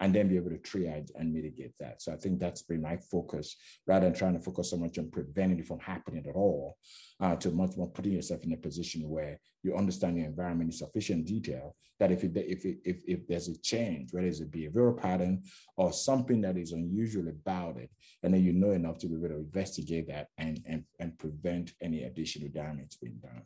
and 0.01 0.15
then 0.15 0.29
be 0.29 0.37
able 0.37 0.51
to 0.51 0.59
triage 0.59 1.11
and 1.17 1.33
mitigate 1.33 1.73
that. 1.81 2.01
So 2.01 2.13
I 2.13 2.17
think 2.17 2.39
that's 2.39 2.63
been 2.63 2.83
my 2.83 2.97
focus 3.11 3.57
rather 3.87 4.07
than 4.07 4.15
trying 4.15 4.35
to 4.35 4.41
focus 4.41 4.71
so 4.71 4.77
much 4.77 4.99
on 4.99 5.11
preventing 5.11 5.59
it 5.59 5.67
from 5.67 5.81
happening 5.83 6.25
at 6.29 6.35
all, 6.35 6.77
uh, 7.21 7.37
to 7.37 7.51
much 7.51 7.77
more 7.77 7.91
putting 7.91 8.13
yourself 8.13 8.45
in 8.45 8.53
a 8.53 8.57
position 8.57 9.09
where 9.09 9.39
you 9.63 9.77
understand 9.77 10.17
your 10.17 10.27
environment 10.27 10.73
in 10.73 10.77
sufficient 10.77 11.27
detail 11.27 11.77
that 12.01 12.11
if 12.11 12.25
it, 12.25 12.33
if, 12.35 12.65
it, 12.65 12.79
if, 12.85 13.03
if 13.07 13.27
there's 13.29 13.49
a 13.49 13.59
change, 13.61 14.13
whether 14.13 14.27
it's 14.27 14.41
a 14.41 14.45
behavioral 14.45 14.97
pattern 14.97 15.43
or 15.77 15.93
something 15.93 16.41
that 16.41 16.57
is 16.57 16.73
unusual 16.73 17.29
about 17.29 17.77
it, 17.77 17.91
and 18.23 18.35
then 18.35 18.43
you 18.43 18.53
know 18.53 18.73
enough 18.73 18.99
to 18.99 19.07
be 19.07 19.15
able 19.15 19.29
to 19.29 19.37
investigate 19.37 20.09
that 20.09 20.27
and, 20.39 20.61
and, 20.67 20.85
and 20.99 21.17
prevent 21.19 21.73
any 21.81 22.03
additional 22.05 22.49
damage 22.49 22.97
being 23.01 23.21
done. 23.23 23.43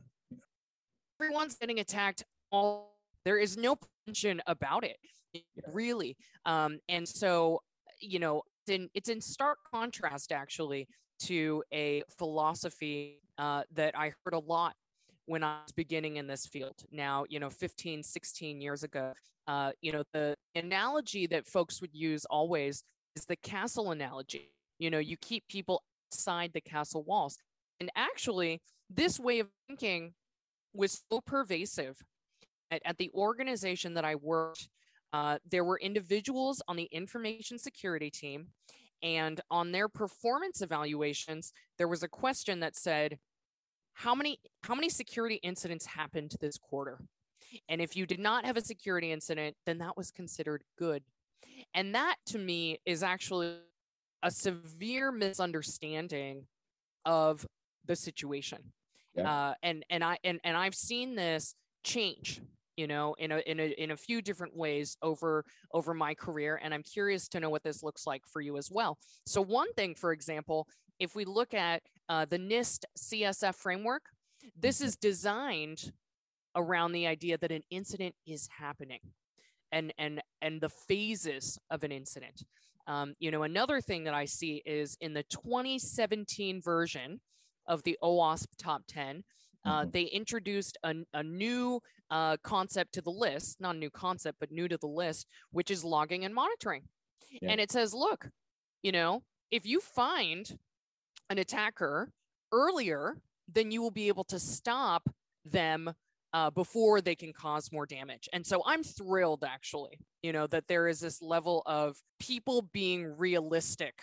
Everyone's 1.21 1.57
getting 1.57 1.81
attacked. 1.81 2.25
All 2.51 2.97
there 3.27 3.39
is 3.39 3.57
no 3.57 3.77
prevention 3.77 4.41
about 4.47 4.85
it, 4.85 4.97
yeah. 5.35 5.43
really. 5.73 6.17
Um, 6.45 6.79
and 6.89 7.07
so, 7.07 7.61
you 8.01 8.21
know, 8.21 8.43
it's 8.63 8.75
in, 8.75 8.89
it's 8.95 9.09
in 9.09 9.21
stark 9.21 9.59
contrast 9.71 10.33
actually 10.33 10.89
to 11.21 11.63
a 11.73 12.03
philosophy 12.19 13.21
uh, 13.39 13.63
that 13.75 13.97
I 13.99 14.13
heard 14.25 14.35
a 14.35 14.39
lot 14.39 14.75
when 15.27 15.43
I 15.43 15.59
was 15.65 15.73
beginning 15.73 16.17
in 16.17 16.27
this 16.27 16.47
field. 16.47 16.75
Now, 16.91 17.25
you 17.29 17.41
know, 17.41 17.51
15, 17.51 18.03
16 18.03 18.61
years 18.61 18.83
ago, 18.83 19.13
uh, 19.49 19.73
you 19.81 19.93
know, 19.93 20.05
the 20.13 20.37
analogy 20.55 21.27
that 21.29 21.47
folks 21.47 21.81
would 21.81 21.95
use 21.95 22.25
always 22.27 22.83
is 23.17 23.25
the 23.27 23.37
castle 23.37 23.91
analogy. 23.91 24.53
You 24.79 24.91
know, 24.91 24.99
you 24.99 25.17
keep 25.17 25.45
people 25.49 25.83
outside 26.09 26.53
the 26.53 26.61
castle 26.61 27.03
walls. 27.03 27.39
And 27.81 27.91
actually, 27.97 28.61
this 28.89 29.19
way 29.19 29.41
of 29.41 29.49
thinking 29.69 30.15
was 30.75 31.03
so 31.11 31.21
pervasive 31.21 31.97
at, 32.71 32.83
at 32.85 32.99
the 32.99 33.11
organization 33.15 33.95
that 33.95 34.05
I 34.05 34.15
worked. 34.15 34.69
Uh, 35.13 35.39
there 35.51 35.65
were 35.65 35.79
individuals 35.79 36.63
on 36.69 36.77
the 36.77 36.89
information 36.93 37.59
security 37.59 38.11
team, 38.11 38.49
and 39.03 39.41
on 39.51 39.73
their 39.73 39.89
performance 39.89 40.63
evaluations, 40.63 41.53
there 41.79 41.89
was 41.89 42.03
a 42.03 42.09
question 42.09 42.61
that 42.61 42.77
said, 42.77 43.19
how 43.95 44.15
many 44.15 44.39
how 44.63 44.75
many 44.75 44.89
security 44.89 45.37
incidents 45.37 45.87
happened 45.87 46.35
this 46.41 46.59
quarter? 46.59 46.99
And 47.69 47.81
if 47.81 47.97
you 47.97 48.05
did 48.07 48.21
not 48.21 48.45
have 48.45 48.57
a 48.57 48.61
security 48.61 49.11
incident 49.11 49.57
then 49.65 49.79
that 49.79 49.97
was 49.97 50.11
considered 50.11 50.63
good. 50.79 51.03
And 51.73 51.95
that 51.95 52.17
to 52.27 52.39
me 52.39 52.79
is 52.85 53.03
actually 53.03 53.57
a 54.23 54.31
severe 54.31 55.11
misunderstanding 55.13 56.47
of 57.05 57.47
the 57.87 57.97
situation. 57.97 58.59
Yeah. 59.15 59.31
uh, 59.31 59.55
and 59.63 59.83
and 59.89 60.05
i 60.05 60.19
and, 60.25 60.41
and 60.45 60.59
i've 60.59 60.75
seen 60.75 61.15
this 61.15 61.55
change 61.83 62.43
you 62.77 62.87
know 62.87 63.15
in 63.19 63.33
a, 63.33 63.39
in 63.39 63.61
a 63.61 63.75
in 63.83 63.91
a 63.91 63.97
few 63.97 64.21
different 64.21 64.55
ways 64.57 64.97
over 65.03 65.45
over 65.73 65.95
my 65.95 66.15
career 66.15 66.61
and 66.63 66.75
i'm 66.75 66.83
curious 66.83 67.27
to 67.29 67.41
know 67.41 67.51
what 67.51 67.63
this 67.63 67.83
looks 67.83 68.07
like 68.07 68.23
for 68.31 68.41
you 68.41 68.57
as 68.57 68.71
well 68.71 68.99
so 69.25 69.41
one 69.41 69.73
thing 69.75 69.95
for 69.95 70.13
example 70.13 70.67
if 70.99 71.15
we 71.15 71.25
look 71.25 71.55
at 71.55 71.83
uh, 72.09 72.25
the 72.25 72.39
NIST 72.39 72.85
CSF 72.99 73.55
framework, 73.55 74.03
this 74.59 74.79
mm-hmm. 74.79 74.87
is 74.87 74.97
designed 74.97 75.93
around 76.55 76.93
the 76.93 77.07
idea 77.07 77.37
that 77.39 77.53
an 77.53 77.63
incident 77.71 78.15
is 78.27 78.49
happening 78.57 79.01
and 79.73 79.93
and 79.99 80.23
and 80.41 80.61
the 80.61 80.69
phases 80.69 81.59
of 81.71 81.83
an 81.83 81.93
incident 81.93 82.45
um, 82.87 83.15
you 83.19 83.31
know 83.31 83.43
another 83.43 83.81
thing 83.81 84.05
that 84.05 84.15
i 84.15 84.25
see 84.25 84.63
is 84.65 84.97
in 85.01 85.13
the 85.13 85.25
2017 85.25 86.63
version 86.63 87.21
of 87.67 87.83
the 87.83 87.99
OWASP 88.03 88.47
top 88.59 88.83
10 88.89 89.23
uh, 89.67 89.81
mm-hmm. 89.81 89.91
they 89.91 90.05
introduced 90.05 90.79
a, 90.85 90.95
a 91.13 91.23
new 91.23 91.81
uh, 92.11 92.37
concept 92.43 92.95
to 92.95 93.03
the 93.03 93.11
list 93.11 93.61
not 93.61 93.75
a 93.75 93.79
new 93.79 93.91
concept 93.91 94.39
but 94.41 94.51
new 94.51 94.69
to 94.69 94.79
the 94.79 94.87
list 94.87 95.27
which 95.51 95.71
is 95.71 95.85
logging 95.85 96.25
and 96.25 96.35
monitoring 96.35 96.83
yeah. 97.43 97.51
and 97.51 97.61
it 97.61 97.71
says 97.71 97.93
look 97.93 98.29
you 98.83 98.93
know 98.93 99.23
if 99.51 99.67
you 99.67 99.81
find 99.81 100.59
an 101.31 101.39
attacker 101.39 102.11
earlier, 102.53 103.17
then 103.53 103.71
you 103.71 103.83
will 103.83 103.91
be 103.91 104.09
able 104.09 104.25
to 104.25 104.39
stop 104.39 105.09
them 105.45 105.93
uh, 106.33 106.51
before 106.51 107.01
they 107.01 107.15
can 107.15 107.33
cause 107.33 107.73
more 107.73 107.87
damage. 107.87 108.29
And 108.33 108.45
so 108.45 108.63
I'm 108.67 108.83
thrilled 108.83 109.45
actually, 109.45 109.99
you 110.23 110.33
know, 110.33 110.47
that 110.49 110.67
there 110.69 110.89
is 110.89 111.01
this 111.01 111.23
level 111.23 111.63
of 111.67 111.97
people 112.19 112.69
being 112.73 113.17
realistic 113.17 114.03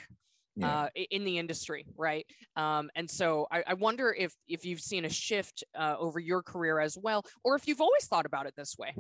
yeah. 0.56 0.84
uh, 0.84 0.88
in 1.12 1.24
the 1.24 1.38
industry, 1.38 1.86
right? 1.98 2.26
Um, 2.56 2.90
and 2.96 3.10
so 3.10 3.48
I, 3.52 3.64
I, 3.68 3.74
wonder 3.74 4.16
if 4.18 4.36
if 4.48 4.66
you've 4.66 4.82
seen 4.82 5.06
a 5.06 5.10
shift 5.10 5.64
uh, 5.78 5.96
over 5.98 6.20
your 6.20 6.44
career 6.44 6.80
as 6.80 6.98
well, 7.02 7.26
or 7.44 7.56
if 7.56 7.68
you've 7.68 7.82
always 7.82 8.06
thought 8.06 8.26
about 8.26 8.46
it 8.46 8.54
this 8.56 8.76
way. 8.78 8.94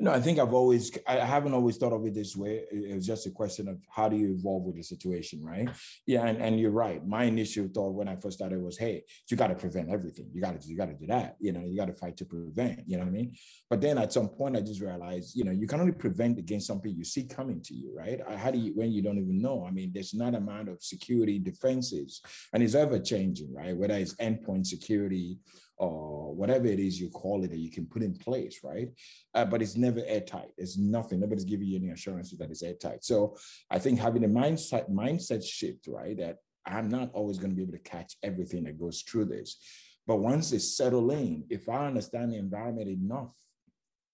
No, 0.00 0.12
I 0.12 0.20
think 0.20 0.38
I've 0.38 0.54
always, 0.54 0.96
I 1.06 1.16
haven't 1.16 1.54
always 1.54 1.76
thought 1.76 1.92
of 1.92 2.06
it 2.06 2.14
this 2.14 2.36
way. 2.36 2.62
It 2.70 2.94
was 2.94 3.06
just 3.06 3.26
a 3.26 3.30
question 3.30 3.68
of 3.68 3.78
how 3.90 4.08
do 4.08 4.16
you 4.16 4.34
evolve 4.34 4.64
with 4.64 4.76
the 4.76 4.82
situation, 4.82 5.44
right? 5.44 5.68
Yeah, 6.06 6.24
and, 6.26 6.40
and 6.40 6.60
you're 6.60 6.70
right. 6.70 7.04
My 7.06 7.24
initial 7.24 7.68
thought 7.68 7.94
when 7.94 8.08
I 8.08 8.16
first 8.16 8.38
started 8.38 8.62
was, 8.62 8.78
hey, 8.78 9.04
you 9.28 9.36
got 9.36 9.48
to 9.48 9.54
prevent 9.54 9.90
everything. 9.90 10.30
You 10.32 10.40
got 10.40 10.60
to, 10.60 10.68
you 10.68 10.76
got 10.76 10.86
to 10.86 10.94
do 10.94 11.06
that. 11.08 11.36
You 11.40 11.52
know, 11.52 11.64
you 11.64 11.76
got 11.76 11.86
to 11.86 11.94
fight 11.94 12.16
to 12.18 12.24
prevent. 12.24 12.82
You 12.86 12.96
know 12.96 13.04
what 13.04 13.10
I 13.10 13.12
mean? 13.12 13.34
But 13.68 13.80
then 13.80 13.98
at 13.98 14.12
some 14.12 14.28
point, 14.28 14.56
I 14.56 14.60
just 14.60 14.80
realized, 14.80 15.36
you 15.36 15.44
know, 15.44 15.52
you 15.52 15.66
can 15.66 15.80
only 15.80 15.92
prevent 15.92 16.38
against 16.38 16.68
something 16.68 16.94
you 16.94 17.04
see 17.04 17.24
coming 17.24 17.60
to 17.62 17.74
you, 17.74 17.92
right? 17.96 18.20
How 18.36 18.50
do 18.50 18.58
you 18.58 18.72
when 18.74 18.92
you 18.92 19.02
don't 19.02 19.18
even 19.18 19.42
know? 19.42 19.66
I 19.66 19.72
mean, 19.72 19.90
there's 19.92 20.14
not 20.14 20.34
a 20.34 20.38
amount 20.48 20.68
of 20.68 20.82
security 20.82 21.38
defenses, 21.38 22.22
and 22.52 22.62
it's 22.62 22.74
ever 22.74 22.98
changing, 22.98 23.52
right? 23.54 23.76
Whether 23.76 23.94
it's 23.94 24.14
endpoint 24.14 24.66
security 24.66 25.38
or 25.78 26.34
whatever 26.34 26.66
it 26.66 26.78
is 26.78 27.00
you 27.00 27.08
call 27.08 27.44
it 27.44 27.50
that 27.50 27.58
you 27.58 27.70
can 27.70 27.86
put 27.86 28.02
in 28.02 28.14
place, 28.14 28.60
right? 28.62 28.88
Uh, 29.34 29.44
but 29.44 29.62
it's 29.62 29.76
never 29.76 30.02
airtight. 30.06 30.50
It's 30.56 30.76
nothing. 30.76 31.20
Nobody's 31.20 31.44
giving 31.44 31.68
you 31.68 31.76
any 31.76 31.90
assurances 31.90 32.38
that 32.38 32.50
it's 32.50 32.62
airtight. 32.62 33.04
So 33.04 33.36
I 33.70 33.78
think 33.78 33.98
having 33.98 34.24
a 34.24 34.28
mindset 34.28 34.90
mindset 34.90 35.44
shift, 35.44 35.86
right, 35.86 36.16
that 36.18 36.38
I'm 36.66 36.88
not 36.88 37.10
always 37.12 37.38
going 37.38 37.50
to 37.50 37.56
be 37.56 37.62
able 37.62 37.72
to 37.72 37.78
catch 37.78 38.16
everything 38.22 38.64
that 38.64 38.78
goes 38.78 39.02
through 39.02 39.26
this. 39.26 39.58
But 40.06 40.16
once 40.16 40.52
it's 40.52 40.76
settled 40.76 41.12
in, 41.12 41.44
if 41.50 41.68
I 41.68 41.86
understand 41.86 42.32
the 42.32 42.38
environment 42.38 42.88
enough, 42.88 43.34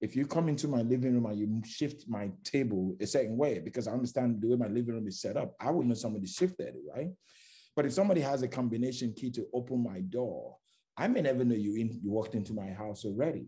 if 0.00 0.14
you 0.14 0.26
come 0.26 0.48
into 0.48 0.68
my 0.68 0.82
living 0.82 1.14
room 1.14 1.26
and 1.26 1.38
you 1.38 1.62
shift 1.64 2.04
my 2.08 2.30
table 2.42 2.96
a 3.00 3.06
certain 3.06 3.36
way, 3.36 3.60
because 3.60 3.88
I 3.88 3.92
understand 3.92 4.40
the 4.40 4.48
way 4.48 4.56
my 4.56 4.66
living 4.66 4.94
room 4.94 5.08
is 5.08 5.20
set 5.20 5.36
up, 5.36 5.54
I 5.60 5.70
would 5.70 5.86
know 5.86 5.94
somebody 5.94 6.26
shifted 6.26 6.68
it, 6.68 6.82
right? 6.94 7.10
But 7.74 7.86
if 7.86 7.92
somebody 7.92 8.20
has 8.20 8.42
a 8.42 8.48
combination 8.48 9.14
key 9.16 9.30
to 9.30 9.46
open 9.54 9.82
my 9.82 10.00
door, 10.00 10.56
I 10.96 11.08
may 11.08 11.22
never 11.22 11.44
know 11.44 11.54
you 11.54 11.76
in, 11.76 12.00
you 12.02 12.10
walked 12.10 12.34
into 12.34 12.52
my 12.52 12.70
house 12.70 13.04
already. 13.04 13.46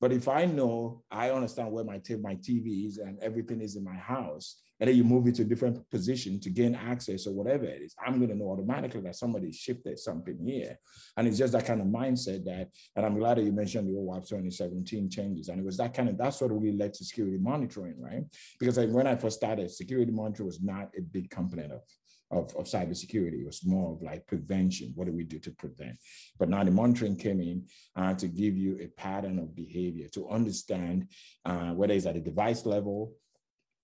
But 0.00 0.12
if 0.12 0.26
I 0.26 0.46
know, 0.46 1.04
I 1.12 1.30
understand 1.30 1.70
where 1.70 1.84
my, 1.84 1.98
t- 1.98 2.16
my 2.16 2.34
TV 2.34 2.88
is 2.88 2.98
and 2.98 3.18
everything 3.22 3.60
is 3.60 3.76
in 3.76 3.84
my 3.84 3.94
house, 3.94 4.60
and 4.80 4.88
then 4.88 4.96
you 4.96 5.04
move 5.04 5.28
it 5.28 5.36
to 5.36 5.42
a 5.42 5.44
different 5.44 5.88
position 5.90 6.40
to 6.40 6.50
gain 6.50 6.74
access 6.74 7.28
or 7.28 7.32
whatever 7.32 7.66
it 7.66 7.82
is, 7.82 7.94
I'm 8.04 8.16
going 8.16 8.30
to 8.30 8.34
know 8.34 8.50
automatically 8.50 9.00
that 9.02 9.14
somebody 9.14 9.52
shifted 9.52 10.00
something 10.00 10.36
here. 10.44 10.76
And 11.16 11.28
it's 11.28 11.38
just 11.38 11.52
that 11.52 11.66
kind 11.66 11.80
of 11.80 11.86
mindset 11.86 12.44
that, 12.46 12.70
and 12.96 13.06
I'm 13.06 13.16
glad 13.16 13.38
that 13.38 13.44
you 13.44 13.52
mentioned 13.52 13.86
the 13.86 13.92
OWASP 13.92 14.28
2017 14.28 15.08
changes. 15.08 15.48
And 15.48 15.60
it 15.60 15.64
was 15.64 15.76
that 15.76 15.94
kind 15.94 16.08
of, 16.08 16.18
that's 16.18 16.40
what 16.40 16.50
really 16.50 16.76
led 16.76 16.94
to 16.94 17.04
security 17.04 17.38
monitoring, 17.38 17.94
right? 18.00 18.24
Because 18.58 18.76
like 18.76 18.90
when 18.90 19.06
I 19.06 19.14
first 19.14 19.36
started, 19.36 19.70
security 19.70 20.10
monitoring 20.10 20.48
was 20.48 20.60
not 20.60 20.90
a 20.98 21.00
big 21.00 21.30
component 21.30 21.70
of 21.70 21.82
of, 22.32 22.54
of 22.56 22.64
cybersecurity. 22.64 23.40
It 23.40 23.46
was 23.46 23.64
more 23.64 23.92
of 23.92 24.02
like 24.02 24.26
prevention. 24.26 24.92
What 24.94 25.06
do 25.06 25.12
we 25.12 25.24
do 25.24 25.38
to 25.40 25.50
prevent? 25.52 25.96
But 26.38 26.48
now 26.48 26.64
the 26.64 26.70
monitoring 26.70 27.16
came 27.16 27.40
in 27.40 27.66
uh, 27.94 28.14
to 28.14 28.26
give 28.26 28.56
you 28.56 28.78
a 28.80 28.88
pattern 29.00 29.38
of 29.38 29.54
behavior 29.54 30.08
to 30.14 30.28
understand 30.28 31.08
uh, 31.44 31.70
whether 31.72 31.92
it's 31.94 32.06
at 32.06 32.16
a 32.16 32.20
device 32.20 32.66
level 32.66 33.12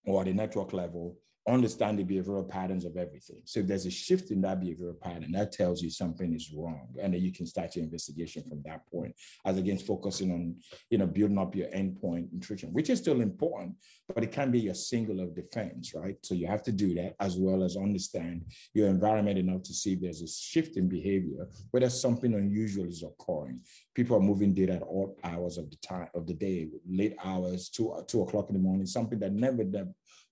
or 0.07 0.23
at 0.23 0.29
a 0.29 0.35
network 0.35 0.73
level, 0.73 1.17
understand 1.49 1.99
the 1.99 2.05
behavioral 2.05 2.49
patterns 2.49 2.85
of 2.85 2.97
everything. 2.97 3.43
So 3.45 3.61
if 3.61 3.67
there's 3.67 3.87
a 3.87 3.91
shift 3.91 4.31
in 4.31 4.41
that 4.43 4.61
behavioral 4.61 5.01
pattern, 5.01 5.33
that 5.33 5.53
tells 5.53 5.83
you 5.83 5.91
something 5.91 6.35
is 6.35 6.53
wrong. 6.55 6.89
And 7.01 7.15
then 7.15 7.23
you 7.23 7.33
can 7.33 7.47
start 7.47 7.75
your 7.75 7.85
investigation 7.85 8.45
from 8.49 8.63
that 8.65 8.87
point, 8.91 9.15
as 9.45 9.57
against 9.57 9.87
focusing 9.87 10.31
on, 10.31 10.57
you 10.91 10.99
know, 10.99 11.07
building 11.07 11.39
up 11.39 11.55
your 11.55 11.69
endpoint 11.69 12.33
intrusion, 12.33 12.73
which 12.73 12.91
is 12.91 12.99
still 12.99 13.21
important, 13.21 13.75
but 14.15 14.23
it 14.23 14.33
can 14.33 14.51
be 14.51 14.61
your 14.61 14.75
single 14.75 15.21
of 15.21 15.35
defense, 15.35 15.93
right? 15.95 16.17
So 16.23 16.35
you 16.35 16.47
have 16.47 16.63
to 16.65 16.73
do 16.73 16.95
that 16.95 17.15
as 17.21 17.37
well 17.37 17.63
as 17.63 17.77
understand 17.77 18.45
your 18.75 18.89
environment 18.89 19.39
enough 19.39 19.63
to 19.65 19.75
see 19.75 19.95
if 19.95 20.01
there's 20.01 20.23
a 20.23 20.29
shift 20.29 20.77
in 20.77 20.89
behavior, 20.89 21.49
whether 21.71 21.91
something 21.91 22.35
unusual 22.35 22.87
is 22.87 23.03
occurring. 23.03 23.61
People 23.95 24.17
are 24.17 24.21
moving 24.21 24.55
data 24.55 24.75
at 24.75 24.83
all 24.83 25.17
hours 25.25 25.59
of 25.59 25.71
the 25.71 25.77
time 25.77 26.09
of 26.15 26.27
the 26.27 26.35
day, 26.35 26.69
late 26.89 27.17
hours, 27.25 27.69
two, 27.69 27.95
two 28.07 28.23
o'clock 28.23 28.49
in 28.49 28.55
the 28.55 28.61
morning, 28.61 28.87
something 28.87 29.19
that 29.19 29.33
never 29.33 29.65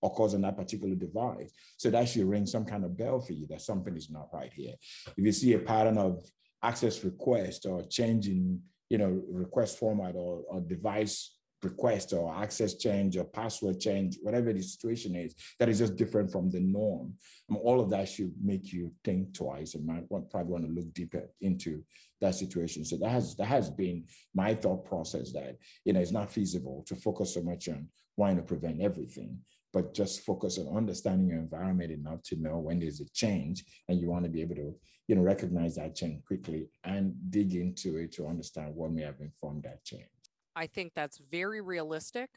occurs 0.03 0.35
on 0.35 0.43
that 0.43 0.57
particular 0.57 0.95
device. 0.95 1.53
So 1.77 1.91
that 1.91 2.09
should 2.09 2.29
ring 2.29 2.47
some 2.47 2.65
kind 2.65 2.85
of 2.85 2.97
bell 2.97 3.21
for 3.21 3.33
you 3.33 3.47
that 3.49 3.63
something 3.63 3.97
is 3.97 4.11
not 4.11 4.29
right 4.33 4.53
here. 4.53 4.75
If 5.17 5.25
you 5.25 5.33
see 5.33 5.55
a 5.55 5.59
pattern 5.59 5.99
of 5.99 6.25
access 6.63 7.05
request 7.05 7.67
or 7.67 7.83
changing, 7.83 8.61
you 8.89 8.99
know, 8.99 9.23
request 9.29 9.79
format 9.79 10.15
or, 10.15 10.43
or 10.49 10.61
device 10.61 11.37
request 11.63 12.13
or 12.13 12.35
access 12.35 12.75
change 12.75 13.17
or 13.17 13.25
password 13.25 13.81
change, 13.81 14.19
whatever 14.23 14.53
the 14.53 14.63
situation 14.63 15.15
is, 15.15 15.35
that 15.59 15.69
is 15.69 15.79
just 15.79 15.97
different 15.97 16.31
from 16.31 16.51
the 16.51 16.61
norm. 16.61 17.15
And 17.49 17.59
all 17.59 17.81
of 17.81 17.91
that 17.91 18.09
should 18.09 18.33
make 18.43 18.73
you 18.73 18.93
think 19.05 19.35
twice 19.35 19.75
and 19.75 19.87
might 19.87 20.09
probably 20.09 20.53
want 20.53 20.67
to 20.67 20.73
look 20.73 20.93
deeper 20.93 21.29
into 21.41 21.83
that 22.21 22.35
situation. 22.35 22.85
So 22.85 22.97
that 22.99 23.11
has 23.11 23.37
that 23.37 23.47
has 23.47 23.71
been 23.71 24.05
my 24.35 24.55
thought 24.55 24.85
process 24.85 25.33
that 25.33 25.57
you 25.85 25.93
know 25.93 26.01
it's 26.01 26.13
not 26.13 26.31
feasible 26.31 26.85
to 26.87 26.95
focus 26.95 27.35
so 27.35 27.43
much 27.43 27.69
on 27.69 27.89
wanting 28.17 28.39
to 28.39 28.43
prevent 28.43 28.81
everything 28.81 29.39
but 29.77 29.93
just 29.93 30.25
focus 30.25 30.57
on 30.57 30.75
understanding 30.75 31.29
your 31.29 31.39
environment 31.39 31.93
enough 31.93 32.23
to 32.23 32.35
know 32.37 32.57
when 32.57 32.79
there's 32.79 33.03
a 33.03 33.09
change 33.13 33.63
and 33.91 34.01
you 34.01 34.09
want 34.09 34.25
to 34.25 34.31
be 34.31 34.41
able 34.41 34.55
to 34.55 34.75
you 35.07 35.15
know 35.15 35.21
recognize 35.21 35.75
that 35.77 35.95
change 35.95 36.25
quickly 36.25 36.67
and 36.85 37.13
dig 37.29 37.55
into 37.55 37.99
it 37.99 38.11
to 38.11 38.27
understand 38.27 38.75
what 38.75 38.91
may 38.91 39.03
have 39.03 39.21
informed 39.21 39.63
that 39.65 39.85
change. 39.85 40.09
I 40.57 40.67
think 40.67 40.93
that's 40.97 41.21
very 41.31 41.61
realistic 41.61 42.31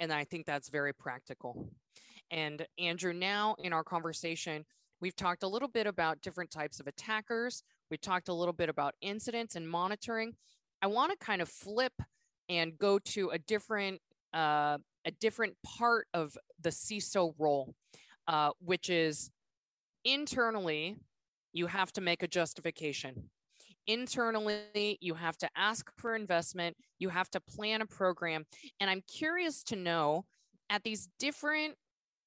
and 0.00 0.12
i 0.12 0.24
think 0.24 0.46
that's 0.46 0.68
very 0.68 0.92
practical. 0.92 1.70
And 2.32 2.66
andrew 2.76 3.12
now 3.12 3.54
in 3.60 3.72
our 3.72 3.84
conversation 3.84 4.64
we've 5.00 5.14
talked 5.14 5.44
a 5.44 5.48
little 5.48 5.68
bit 5.68 5.86
about 5.86 6.22
different 6.22 6.50
types 6.50 6.80
of 6.80 6.88
attackers. 6.88 7.62
We 7.88 7.98
talked 7.98 8.28
a 8.28 8.34
little 8.34 8.52
bit 8.52 8.68
about 8.68 8.96
incidents 9.00 9.54
and 9.54 9.68
monitoring. 9.68 10.34
I 10.82 10.88
want 10.88 11.12
to 11.12 11.24
kind 11.24 11.40
of 11.40 11.48
flip 11.48 11.92
and 12.48 12.76
go 12.76 12.98
to 13.14 13.30
a 13.30 13.38
different 13.38 14.00
uh, 14.34 14.78
a 15.04 15.10
different 15.10 15.54
part 15.64 16.06
of 16.14 16.36
the 16.60 16.70
CISO 16.70 17.34
role, 17.38 17.74
uh, 18.28 18.50
which 18.60 18.90
is 18.90 19.30
internally, 20.04 20.96
you 21.52 21.66
have 21.66 21.92
to 21.92 22.00
make 22.00 22.22
a 22.22 22.28
justification. 22.28 23.30
Internally, 23.86 24.98
you 25.00 25.14
have 25.14 25.36
to 25.38 25.48
ask 25.56 25.90
for 25.96 26.14
investment, 26.14 26.76
you 26.98 27.08
have 27.08 27.30
to 27.30 27.40
plan 27.40 27.82
a 27.82 27.86
program. 27.86 28.44
And 28.78 28.88
I'm 28.88 29.02
curious 29.08 29.62
to 29.64 29.76
know 29.76 30.26
at 30.68 30.84
these 30.84 31.08
different 31.18 31.74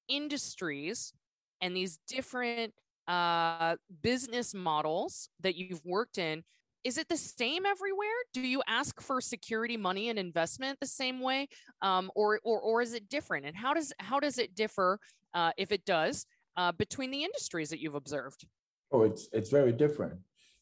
industries 0.08 1.12
and 1.60 1.74
these 1.74 1.98
different 2.06 2.74
uh, 3.08 3.76
business 4.02 4.54
models 4.54 5.28
that 5.40 5.54
you've 5.54 5.84
worked 5.84 6.18
in, 6.18 6.42
is 6.84 6.98
it 6.98 7.08
the 7.08 7.16
same 7.16 7.64
everywhere? 7.66 8.08
Do 8.32 8.42
you 8.42 8.62
ask 8.68 9.00
for 9.00 9.20
security 9.20 9.76
money 9.76 10.10
and 10.10 10.18
investment 10.18 10.78
the 10.80 10.86
same 10.86 11.20
way, 11.20 11.48
um, 11.82 12.10
or, 12.14 12.40
or 12.44 12.60
or 12.60 12.82
is 12.82 12.92
it 12.92 13.08
different? 13.08 13.46
And 13.46 13.56
how 13.56 13.72
does 13.74 13.92
how 13.98 14.20
does 14.20 14.38
it 14.38 14.54
differ, 14.54 15.00
uh, 15.32 15.52
if 15.56 15.72
it 15.72 15.84
does, 15.86 16.26
uh, 16.56 16.72
between 16.72 17.10
the 17.10 17.24
industries 17.24 17.70
that 17.70 17.80
you've 17.80 17.94
observed? 17.94 18.46
Oh, 18.92 19.02
it's 19.02 19.28
it's 19.32 19.50
very 19.50 19.72
different. 19.72 20.14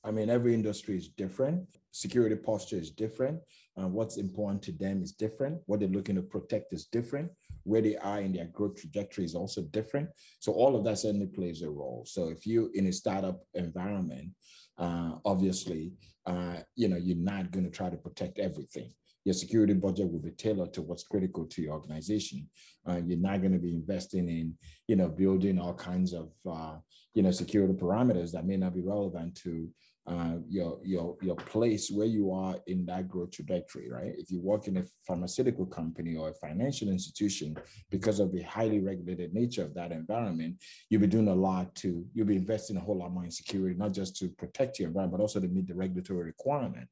I 0.05 0.11
mean, 0.11 0.31
every 0.31 0.55
industry 0.55 0.97
is 0.97 1.09
different. 1.09 1.65
Security 1.93 2.35
posture 2.35 2.77
is 2.77 2.91
different. 2.91 3.41
Uh, 3.81 3.87
what's 3.87 4.17
important 4.17 4.63
to 4.63 4.73
them 4.73 5.03
is 5.03 5.13
different. 5.13 5.61
What 5.67 5.81
they're 5.81 5.89
looking 5.89 6.17
to 6.17 6.23
protect 6.23 6.73
is 6.73 6.87
different. 6.87 7.31
Where 7.65 7.83
they 7.83 7.97
are 7.97 8.21
in 8.21 8.33
their 8.33 8.47
growth 8.47 8.77
trajectory 8.81 9.25
is 9.25 9.35
also 9.35 9.63
different. 9.63 10.09
So 10.41 10.53
all 10.53 10.77
of 10.77 10.85
that 10.85 10.99
certainly 10.99 11.27
plays 11.27 11.63
a 11.63 11.71
role. 11.71 12.05
So 12.07 12.29
if 12.29 12.47
you 12.47 12.71
in 12.75 12.87
a 12.87 12.93
startup 12.93 13.41
environment, 13.55 14.31
uh, 14.79 15.13
obviously, 15.25 15.93
uh, 16.27 16.57
you 16.75 16.89
know, 16.89 16.97
you're 16.97 17.17
not 17.17 17.51
going 17.51 17.65
to 17.65 17.71
try 17.71 17.91
to 17.91 17.97
protect 17.97 18.39
everything. 18.39 18.93
Your 19.25 19.35
security 19.35 19.75
budget 19.75 20.11
will 20.11 20.19
be 20.19 20.33
tailored 20.33 20.73
to 20.75 20.83
what's 20.83 21.05
critical 21.05 21.47
to 21.47 21.63
your 21.63 21.75
organization. 21.75 22.49
Uh, 22.89 23.01
you're 23.07 23.19
not 23.19 23.41
going 23.41 23.53
to 23.53 23.59
be 23.59 23.71
investing 23.71 24.29
in, 24.29 24.55
you 24.89 24.97
know, 24.97 25.09
building 25.09 25.61
all 25.61 25.75
kinds 25.75 26.13
of, 26.13 26.33
uh, 26.51 26.77
you 27.15 27.23
know, 27.23 27.31
security 27.31 27.75
parameters 27.75 28.33
that 28.33 28.47
may 28.47 28.57
not 28.57 28.75
be 28.75 28.83
relevant 28.83 29.37
to 29.37 29.69
uh, 30.05 30.35
your 30.49 30.81
your 30.83 31.17
your 31.23 31.37
place 31.37 31.89
where 31.89 32.07
you 32.07 32.33
are 32.33 32.57
in 32.67 32.85
that 32.87 33.09
growth 33.09 33.31
trajectory, 33.31 33.89
right? 33.89 34.13
If 34.19 34.33
you 34.33 34.41
work 34.41 34.67
in 34.67 34.79
a 34.79 34.85
pharmaceutical 35.07 35.65
company 35.65 36.17
or 36.17 36.31
a 36.31 36.35
financial 36.35 36.89
institution, 36.89 37.57
because 37.89 38.19
of 38.19 38.33
the 38.33 38.43
highly 38.43 38.81
regulated 38.81 39.33
nature 39.33 39.63
of 39.63 39.75
that 39.75 39.93
environment, 39.93 40.57
you'll 40.91 41.01
be 41.01 41.07
doing 41.07 41.29
a 41.29 41.35
lot 41.35 41.73
to 41.77 42.05
you'll 42.15 42.27
be 42.27 42.37
investing 42.37 42.77
a 42.77 42.81
whole 42.81 42.99
lot 42.99 43.13
more 43.13 43.25
in 43.25 43.31
security, 43.31 43.77
not 43.79 43.93
just 43.93 44.17
to 44.17 44.29
protect 44.31 44.81
your 44.81 44.89
environment, 44.89 45.19
but 45.19 45.23
also 45.23 45.39
to 45.39 45.47
meet 45.47 45.69
the 45.69 45.75
regulatory 45.75 46.25
requirement. 46.25 46.89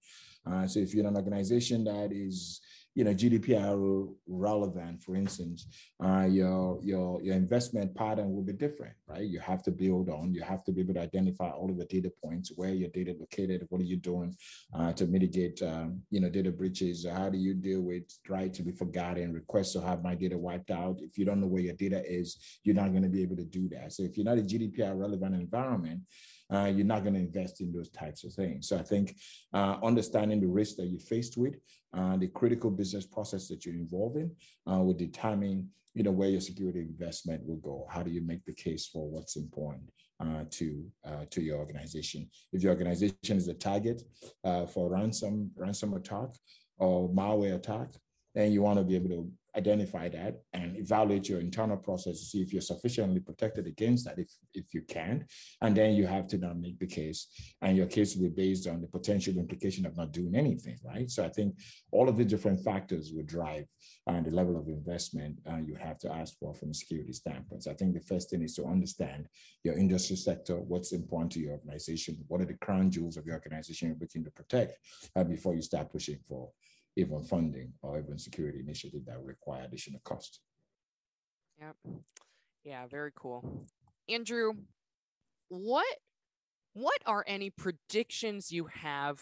Uh, 0.46 0.66
so 0.66 0.78
if 0.78 0.94
you're 0.94 1.04
in 1.04 1.08
an 1.08 1.16
organization 1.16 1.84
that 1.84 2.12
is 2.12 2.60
you 2.94 3.04
know, 3.04 3.14
GDPR 3.14 4.08
relevant, 4.26 5.02
for 5.02 5.14
instance, 5.14 5.66
uh, 6.02 6.26
your 6.28 6.80
your 6.82 7.22
your 7.22 7.36
investment 7.36 7.94
pattern 7.94 8.32
will 8.32 8.42
be 8.42 8.52
different, 8.52 8.94
right? 9.06 9.22
You 9.22 9.38
have 9.40 9.62
to 9.64 9.70
build 9.70 10.08
on, 10.08 10.34
you 10.34 10.42
have 10.42 10.64
to 10.64 10.72
be 10.72 10.80
able 10.80 10.94
to 10.94 11.00
identify 11.00 11.50
all 11.50 11.70
of 11.70 11.78
the 11.78 11.84
data 11.84 12.10
points, 12.22 12.52
where 12.56 12.74
your 12.74 12.88
data 12.90 13.14
located, 13.18 13.66
what 13.68 13.80
are 13.80 13.84
you 13.84 13.96
doing 13.96 14.34
uh, 14.74 14.92
to 14.94 15.06
mitigate, 15.06 15.62
um, 15.62 16.02
you 16.10 16.20
know, 16.20 16.28
data 16.28 16.50
breaches? 16.50 17.06
How 17.08 17.30
do 17.30 17.38
you 17.38 17.54
deal 17.54 17.80
with 17.80 18.04
right 18.28 18.52
to 18.54 18.62
be 18.62 18.72
forgotten, 18.72 19.32
requests 19.32 19.72
to 19.74 19.80
have 19.82 20.02
my 20.02 20.16
data 20.16 20.36
wiped 20.36 20.70
out? 20.70 20.98
If 21.00 21.16
you 21.16 21.24
don't 21.24 21.40
know 21.40 21.46
where 21.46 21.62
your 21.62 21.74
data 21.74 22.02
is, 22.04 22.38
you're 22.64 22.74
not 22.74 22.90
going 22.90 23.04
to 23.04 23.08
be 23.08 23.22
able 23.22 23.36
to 23.36 23.44
do 23.44 23.68
that. 23.68 23.92
So 23.92 24.02
if 24.02 24.16
you're 24.16 24.26
not 24.26 24.38
a 24.38 24.42
GDPR 24.42 24.98
relevant 24.98 25.36
environment, 25.36 26.00
uh, 26.52 26.70
you're 26.74 26.86
not 26.86 27.02
going 27.02 27.14
to 27.14 27.20
invest 27.20 27.60
in 27.60 27.72
those 27.72 27.90
types 27.90 28.24
of 28.24 28.32
things. 28.32 28.68
So 28.68 28.78
I 28.78 28.82
think 28.82 29.16
uh, 29.52 29.76
understanding 29.82 30.40
the 30.40 30.48
risk 30.48 30.76
that 30.76 30.86
you're 30.86 31.00
faced 31.00 31.36
with, 31.36 31.54
uh, 31.96 32.16
the 32.16 32.28
critical 32.28 32.70
business 32.70 33.06
process 33.06 33.48
that 33.48 33.64
you're 33.64 33.74
involved 33.74 34.16
in, 34.16 34.30
uh, 34.70 34.78
will 34.78 34.94
determine 34.94 35.68
you 35.94 36.04
know 36.04 36.12
where 36.12 36.28
your 36.28 36.40
security 36.40 36.80
investment 36.80 37.44
will 37.44 37.56
go. 37.56 37.86
How 37.90 38.02
do 38.02 38.10
you 38.10 38.22
make 38.22 38.44
the 38.44 38.54
case 38.54 38.86
for 38.86 39.08
what's 39.10 39.36
important? 39.36 39.90
Uh, 40.20 40.44
to 40.50 40.84
uh, 41.06 41.24
to 41.30 41.40
your 41.40 41.56
organization. 41.56 42.28
If 42.52 42.62
your 42.62 42.72
organization 42.72 43.38
is 43.38 43.48
a 43.48 43.54
target 43.54 44.02
uh, 44.44 44.66
for 44.66 44.90
ransom 44.90 45.50
ransom 45.56 45.94
attack 45.94 46.28
or 46.76 47.08
malware 47.08 47.54
attack, 47.54 47.88
then 48.34 48.52
you 48.52 48.60
want 48.60 48.78
to 48.78 48.84
be 48.84 48.96
able 48.96 49.08
to 49.08 49.32
identify 49.56 50.08
that 50.08 50.40
and 50.52 50.76
evaluate 50.76 51.28
your 51.28 51.40
internal 51.40 51.76
process 51.76 52.18
to 52.18 52.24
see 52.24 52.42
if 52.42 52.52
you're 52.52 52.62
sufficiently 52.62 53.20
protected 53.20 53.66
against 53.66 54.04
that 54.04 54.18
if 54.18 54.30
if 54.54 54.72
you 54.74 54.82
can. 54.82 55.26
And 55.60 55.76
then 55.76 55.94
you 55.94 56.06
have 56.06 56.26
to 56.28 56.38
now 56.38 56.52
make 56.52 56.78
the 56.78 56.86
case 56.86 57.26
and 57.62 57.76
your 57.76 57.86
case 57.86 58.14
will 58.14 58.28
be 58.30 58.42
based 58.44 58.66
on 58.66 58.80
the 58.80 58.86
potential 58.88 59.36
implication 59.36 59.86
of 59.86 59.96
not 59.96 60.12
doing 60.12 60.34
anything 60.34 60.78
right? 60.84 61.10
So 61.10 61.24
i 61.24 61.28
think 61.28 61.54
all 61.92 62.08
of 62.08 62.16
the 62.16 62.24
different 62.24 62.60
factors 62.64 63.12
will 63.14 63.24
drive 63.24 63.66
uh, 64.06 64.20
the 64.20 64.30
level 64.30 64.56
of 64.56 64.68
investment 64.68 65.36
uh, 65.50 65.58
you 65.68 65.74
have 65.74 65.98
to 65.98 66.12
ask 66.12 66.38
for 66.38 66.54
from 66.54 66.70
a 66.70 66.74
security 66.74 67.12
standpoint. 67.12 67.64
So 67.64 67.70
i 67.70 67.74
think 67.74 67.94
the 67.94 68.00
first 68.00 68.30
thing 68.30 68.42
is 68.42 68.54
to 68.56 68.64
understand 68.64 69.26
your 69.64 69.76
industry 69.76 70.16
sector 70.16 70.56
what's 70.56 70.92
important 70.92 71.32
to 71.32 71.40
your 71.40 71.52
organization 71.52 72.16
what 72.28 72.40
are 72.40 72.46
the 72.46 72.54
crown 72.54 72.90
jewels 72.90 73.16
of 73.16 73.26
your 73.26 73.34
organization 73.34 73.88
you're 73.88 73.96
looking 74.00 74.24
to 74.24 74.30
protect 74.30 74.78
uh, 75.16 75.24
before 75.24 75.54
you 75.54 75.62
start 75.62 75.90
pushing 75.90 76.18
for 76.28 76.50
even 77.00 77.22
funding 77.22 77.72
or 77.82 77.98
even 77.98 78.18
security 78.18 78.60
initiative 78.60 79.04
that 79.06 79.22
require 79.22 79.64
additional 79.64 80.00
cost. 80.04 80.40
Yep. 81.60 81.76
Yeah, 82.64 82.86
very 82.86 83.10
cool. 83.14 83.66
Andrew, 84.08 84.52
what 85.48 85.96
what 86.72 87.00
are 87.04 87.24
any 87.26 87.50
predictions 87.50 88.52
you 88.52 88.66
have 88.66 89.20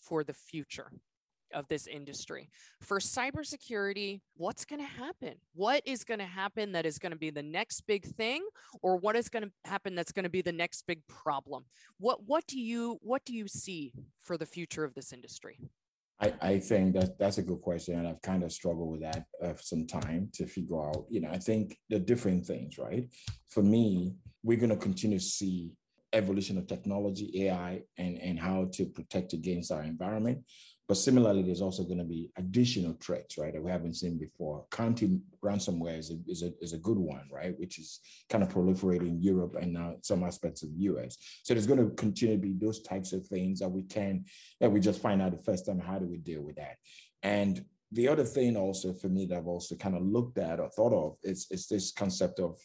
for 0.00 0.22
the 0.22 0.34
future 0.34 0.92
of 1.54 1.66
this 1.68 1.86
industry? 1.86 2.50
For 2.80 2.98
cybersecurity, 2.98 4.20
what's 4.36 4.64
going 4.64 4.80
to 4.80 4.86
happen? 4.86 5.34
What 5.54 5.82
is 5.86 6.04
going 6.04 6.20
to 6.20 6.26
happen 6.26 6.72
that 6.72 6.84
is 6.86 6.98
going 6.98 7.12
to 7.12 7.18
be 7.18 7.30
the 7.30 7.42
next 7.42 7.82
big 7.86 8.04
thing 8.04 8.46
or 8.82 8.96
what 8.96 9.16
is 9.16 9.28
going 9.28 9.44
to 9.44 9.50
happen 9.64 9.94
that's 9.94 10.12
going 10.12 10.24
to 10.24 10.30
be 10.30 10.42
the 10.42 10.52
next 10.52 10.86
big 10.86 11.00
problem? 11.06 11.64
What 11.98 12.24
what 12.26 12.46
do 12.46 12.58
you 12.58 12.98
what 13.02 13.24
do 13.24 13.34
you 13.34 13.48
see 13.48 13.92
for 14.20 14.36
the 14.36 14.46
future 14.46 14.84
of 14.84 14.94
this 14.94 15.12
industry? 15.12 15.58
I, 16.20 16.34
I 16.40 16.58
think 16.58 16.94
that 16.94 17.18
that's 17.18 17.38
a 17.38 17.42
good 17.42 17.62
question, 17.62 17.98
and 17.98 18.06
I've 18.06 18.20
kind 18.20 18.42
of 18.42 18.52
struggled 18.52 18.90
with 18.92 19.00
that 19.00 19.24
uh, 19.42 19.54
some 19.58 19.86
time 19.86 20.28
to 20.34 20.46
figure 20.46 20.80
out. 20.80 21.06
You 21.08 21.22
know, 21.22 21.30
I 21.30 21.38
think 21.38 21.78
the 21.88 21.98
different 21.98 22.44
things, 22.44 22.78
right? 22.78 23.08
For 23.48 23.62
me, 23.62 24.14
we're 24.42 24.58
going 24.58 24.70
to 24.70 24.76
continue 24.76 25.18
to 25.18 25.24
see 25.24 25.72
evolution 26.12 26.58
of 26.58 26.66
technology, 26.66 27.46
AI, 27.46 27.82
and 27.96 28.18
and 28.18 28.38
how 28.38 28.68
to 28.74 28.86
protect 28.86 29.32
against 29.32 29.72
our 29.72 29.82
environment. 29.82 30.44
But 30.90 30.96
similarly, 30.96 31.44
there's 31.44 31.62
also 31.62 31.84
going 31.84 31.98
to 31.98 32.04
be 32.04 32.32
additional 32.36 32.96
threats, 33.00 33.38
right, 33.38 33.52
that 33.52 33.62
we 33.62 33.70
haven't 33.70 33.94
seen 33.94 34.18
before. 34.18 34.64
County 34.72 35.20
ransomware 35.40 35.96
is 35.96 36.10
a, 36.10 36.16
is, 36.26 36.42
a, 36.42 36.50
is 36.60 36.72
a 36.72 36.78
good 36.78 36.98
one, 36.98 37.28
right, 37.32 37.56
which 37.60 37.78
is 37.78 38.00
kind 38.28 38.42
of 38.42 38.52
proliferating 38.52 39.10
in 39.10 39.22
Europe 39.22 39.54
and 39.54 39.72
now 39.72 39.94
some 40.02 40.24
aspects 40.24 40.64
of 40.64 40.74
the 40.74 40.80
US. 40.90 41.16
So 41.44 41.54
there's 41.54 41.68
going 41.68 41.78
to 41.78 41.94
continue 41.94 42.34
to 42.34 42.42
be 42.42 42.54
those 42.54 42.82
types 42.82 43.12
of 43.12 43.24
things 43.24 43.60
that 43.60 43.68
we 43.68 43.84
can, 43.84 44.24
that 44.60 44.72
we 44.72 44.80
just 44.80 45.00
find 45.00 45.22
out 45.22 45.30
the 45.30 45.44
first 45.44 45.64
time, 45.64 45.78
how 45.78 46.00
do 46.00 46.06
we 46.06 46.18
deal 46.18 46.42
with 46.42 46.56
that? 46.56 46.74
And 47.22 47.64
the 47.92 48.08
other 48.08 48.24
thing 48.24 48.56
also 48.56 48.92
for 48.92 49.06
me 49.06 49.26
that 49.26 49.38
I've 49.38 49.46
also 49.46 49.76
kind 49.76 49.94
of 49.94 50.02
looked 50.02 50.38
at 50.38 50.58
or 50.58 50.70
thought 50.70 50.92
of 50.92 51.18
is, 51.22 51.46
is 51.52 51.68
this 51.68 51.92
concept 51.92 52.40
of 52.40 52.58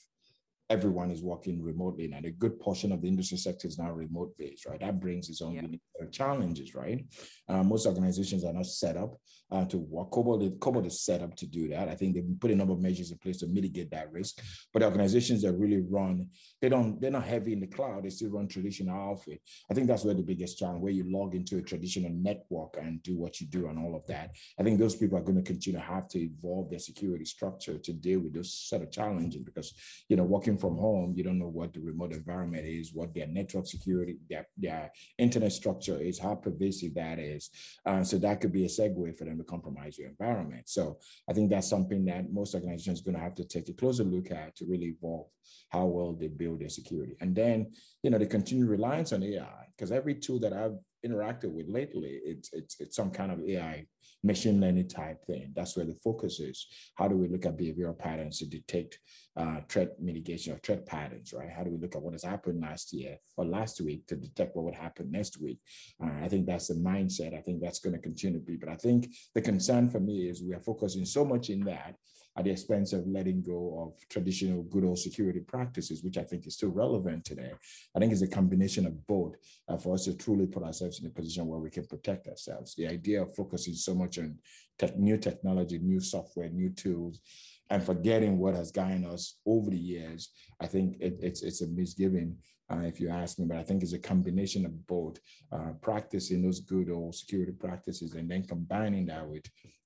everyone 0.69 1.11
is 1.11 1.21
working 1.21 1.61
remotely 1.61 2.11
and 2.11 2.25
a 2.25 2.31
good 2.31 2.59
portion 2.59 2.91
of 2.91 3.01
the 3.01 3.07
industry 3.07 3.37
sector 3.37 3.67
is 3.67 3.77
now 3.77 3.91
remote 3.91 4.35
based 4.37 4.65
right? 4.65 4.79
That 4.79 4.99
brings 4.99 5.29
its 5.29 5.41
own 5.41 5.53
yeah. 5.53 5.61
unique 5.61 5.81
challenges 6.11 6.73
right? 6.73 7.05
Uh, 7.47 7.63
most 7.63 7.85
organizations 7.85 8.43
are 8.43 8.53
not 8.53 8.65
set 8.65 8.97
up 8.97 9.15
uh, 9.51 9.65
to 9.65 9.77
work. 9.77 10.11
Cobalt, 10.11 10.59
cobalt 10.59 10.85
is 10.85 11.01
set 11.01 11.21
up 11.21 11.35
to 11.35 11.45
do 11.45 11.67
that. 11.69 11.87
I 11.87 11.95
think 11.95 12.15
they've 12.15 12.39
put 12.39 12.51
a 12.51 12.55
number 12.55 12.73
of 12.73 12.79
measures 12.79 13.11
in 13.11 13.17
place 13.19 13.37
to 13.37 13.47
mitigate 13.47 13.91
that 13.91 14.11
risk 14.11 14.41
but 14.73 14.83
organizations 14.83 15.41
that 15.43 15.53
really 15.53 15.81
run 15.81 16.27
they 16.61 16.69
don't 16.69 16.99
they're 16.99 17.11
not 17.11 17.25
heavy 17.25 17.53
in 17.53 17.59
the 17.59 17.67
cloud. 17.67 18.03
They 18.03 18.09
still 18.09 18.31
run 18.31 18.47
traditional 18.47 18.97
outfit. 19.11 19.41
I 19.69 19.73
think 19.73 19.87
that's 19.87 20.03
where 20.03 20.13
the 20.13 20.23
biggest 20.23 20.57
challenge 20.57 20.81
where 20.81 20.91
you 20.91 21.05
log 21.07 21.35
into 21.35 21.57
a 21.57 21.61
traditional 21.61 22.11
network 22.11 22.77
and 22.81 23.01
do 23.03 23.17
what 23.17 23.39
you 23.39 23.47
do 23.47 23.67
and 23.67 23.77
all 23.77 23.95
of 23.95 24.05
that. 24.07 24.31
I 24.59 24.63
think 24.63 24.79
those 24.79 24.95
people 24.95 25.17
are 25.17 25.21
going 25.21 25.37
to 25.37 25.43
continue 25.43 25.79
to 25.79 25.85
have 25.85 26.07
to 26.09 26.19
evolve 26.19 26.69
their 26.69 26.79
security 26.79 27.25
structure 27.25 27.77
to 27.77 27.93
deal 27.93 28.19
with 28.19 28.33
those 28.33 28.53
set 28.53 28.81
of 28.81 28.91
challenges 28.91 29.41
because 29.41 29.73
you 30.09 30.15
know 30.15 30.23
working 30.23 30.54
working 30.55 30.69
from 30.69 30.77
home, 30.77 31.13
you 31.15 31.23
don't 31.23 31.39
know 31.39 31.47
what 31.47 31.73
the 31.73 31.79
remote 31.79 32.13
environment 32.13 32.65
is, 32.65 32.91
what 32.93 33.13
their 33.13 33.27
network 33.27 33.67
security, 33.67 34.17
their, 34.29 34.47
their 34.57 34.91
internet 35.17 35.51
structure 35.51 35.99
is, 35.99 36.19
how 36.19 36.35
pervasive 36.35 36.93
that 36.95 37.19
is. 37.19 37.49
Uh, 37.85 38.03
so 38.03 38.17
that 38.17 38.41
could 38.41 38.51
be 38.51 38.65
a 38.65 38.67
segue 38.67 39.17
for 39.17 39.25
them 39.25 39.37
to 39.37 39.43
compromise 39.43 39.97
your 39.97 40.09
environment. 40.09 40.63
So 40.67 40.97
I 41.29 41.33
think 41.33 41.49
that's 41.49 41.69
something 41.69 42.05
that 42.05 42.31
most 42.31 42.55
organizations 42.55 43.01
are 43.01 43.03
going 43.03 43.17
to 43.17 43.23
have 43.23 43.35
to 43.35 43.45
take 43.45 43.69
a 43.69 43.73
closer 43.73 44.03
look 44.03 44.31
at 44.31 44.55
to 44.57 44.65
really 44.65 44.95
evolve 44.97 45.27
how 45.69 45.85
well 45.85 46.13
they 46.13 46.27
build 46.27 46.59
their 46.59 46.69
security. 46.69 47.15
And 47.21 47.35
then, 47.35 47.71
you 48.03 48.09
know, 48.09 48.17
the 48.17 48.25
continued 48.25 48.69
reliance 48.69 49.13
on 49.13 49.23
AI, 49.23 49.65
because 49.75 49.91
every 49.91 50.15
tool 50.15 50.39
that 50.39 50.53
I've 50.53 50.77
interacted 51.05 51.51
with 51.51 51.67
lately, 51.67 52.19
it's, 52.23 52.49
it's, 52.53 52.79
it's 52.79 52.95
some 52.95 53.11
kind 53.11 53.31
of 53.31 53.39
AI 53.47 53.85
machine 54.25 54.59
learning 54.59 54.87
type 54.87 55.23
thing. 55.25 55.53
That's 55.55 55.77
where 55.77 55.85
the 55.85 55.95
focus 56.03 56.39
is. 56.39 56.67
How 56.95 57.07
do 57.07 57.15
we 57.15 57.27
look 57.27 57.45
at 57.45 57.57
behavioral 57.57 57.97
patterns 57.97 58.39
to 58.39 58.47
detect 58.47 58.99
uh, 59.37 59.59
threat 59.69 59.99
mitigation 59.99 60.53
or 60.53 60.57
threat 60.57 60.85
patterns, 60.85 61.33
right? 61.33 61.49
How 61.49 61.63
do 61.63 61.69
we 61.69 61.77
look 61.77 61.95
at 61.95 62.01
what 62.01 62.13
has 62.13 62.23
happened 62.23 62.61
last 62.61 62.91
year 62.93 63.17
or 63.37 63.45
last 63.45 63.79
week 63.81 64.07
to 64.07 64.15
detect 64.15 64.55
what 64.55 64.65
would 64.65 64.75
happen 64.75 65.11
next 65.11 65.39
week? 65.39 65.59
Uh, 66.03 66.23
I 66.23 66.27
think 66.27 66.47
that's 66.47 66.67
the 66.67 66.75
mindset. 66.75 67.37
I 67.37 67.41
think 67.41 67.61
that's 67.61 67.79
going 67.79 67.95
to 67.95 68.01
continue 68.01 68.39
to 68.39 68.45
be. 68.45 68.55
But 68.55 68.69
I 68.69 68.75
think 68.75 69.13
the 69.35 69.41
concern 69.41 69.89
for 69.89 69.99
me 69.99 70.29
is 70.29 70.41
we 70.41 70.55
are 70.55 70.61
focusing 70.61 71.05
so 71.05 71.23
much 71.23 71.49
in 71.49 71.63
that 71.65 71.95
at 72.37 72.43
the 72.43 72.51
expense 72.51 72.91
of 72.93 73.07
letting 73.07 73.41
go 73.41 73.79
of 73.81 74.09
traditional 74.09 74.63
good 74.63 74.83
old 74.83 74.99
security 74.99 75.39
practices, 75.39 76.03
which 76.03 76.17
I 76.17 76.23
think 76.23 76.45
is 76.45 76.55
still 76.55 76.69
relevant 76.69 77.23
today. 77.23 77.51
I 77.95 77.99
think 77.99 78.11
it's 78.11 78.21
a 78.21 78.27
combination 78.27 78.85
of 78.85 79.07
both 79.07 79.35
uh, 79.69 79.77
for 79.77 79.93
us 79.93 80.05
to 80.05 80.13
truly 80.15 80.45
put 80.45 80.63
ourselves 80.63 80.99
in 80.99 81.07
a 81.07 81.09
position 81.09 81.47
where 81.47 81.59
we 81.59 81.69
can 81.69 81.85
protect 81.85 82.27
ourselves. 82.27 82.75
The 82.75 82.87
idea 82.87 83.21
of 83.21 83.33
focusing 83.35 83.73
so 83.73 83.95
much 83.95 84.17
on 84.17 84.37
tech, 84.77 84.97
new 84.97 85.17
technology, 85.17 85.79
new 85.79 86.01
software, 86.01 86.49
new 86.49 86.69
tools, 86.71 87.21
and 87.69 87.83
forgetting 87.83 88.37
what 88.37 88.55
has 88.55 88.71
guided 88.71 89.05
us 89.05 89.39
over 89.45 89.69
the 89.69 89.77
years, 89.77 90.29
I 90.59 90.67
think 90.67 90.97
it, 90.99 91.17
it's 91.21 91.41
it's 91.41 91.61
a 91.61 91.67
misgiving. 91.67 92.37
Uh, 92.67 92.79
if 92.79 92.99
you 92.99 93.09
ask 93.09 93.37
me, 93.37 93.45
but 93.45 93.57
I 93.57 93.63
think 93.63 93.83
it's 93.83 93.93
a 93.93 93.99
combination 93.99 94.65
of 94.65 94.87
both 94.87 95.19
uh, 95.51 95.73
practicing 95.83 96.41
those 96.41 96.61
good 96.61 96.89
old 96.89 97.13
security 97.13 97.51
practices 97.51 98.15
and 98.15 98.27
then 98.27 98.43
combining 98.43 99.05
that 99.05 99.27
with 99.27 99.45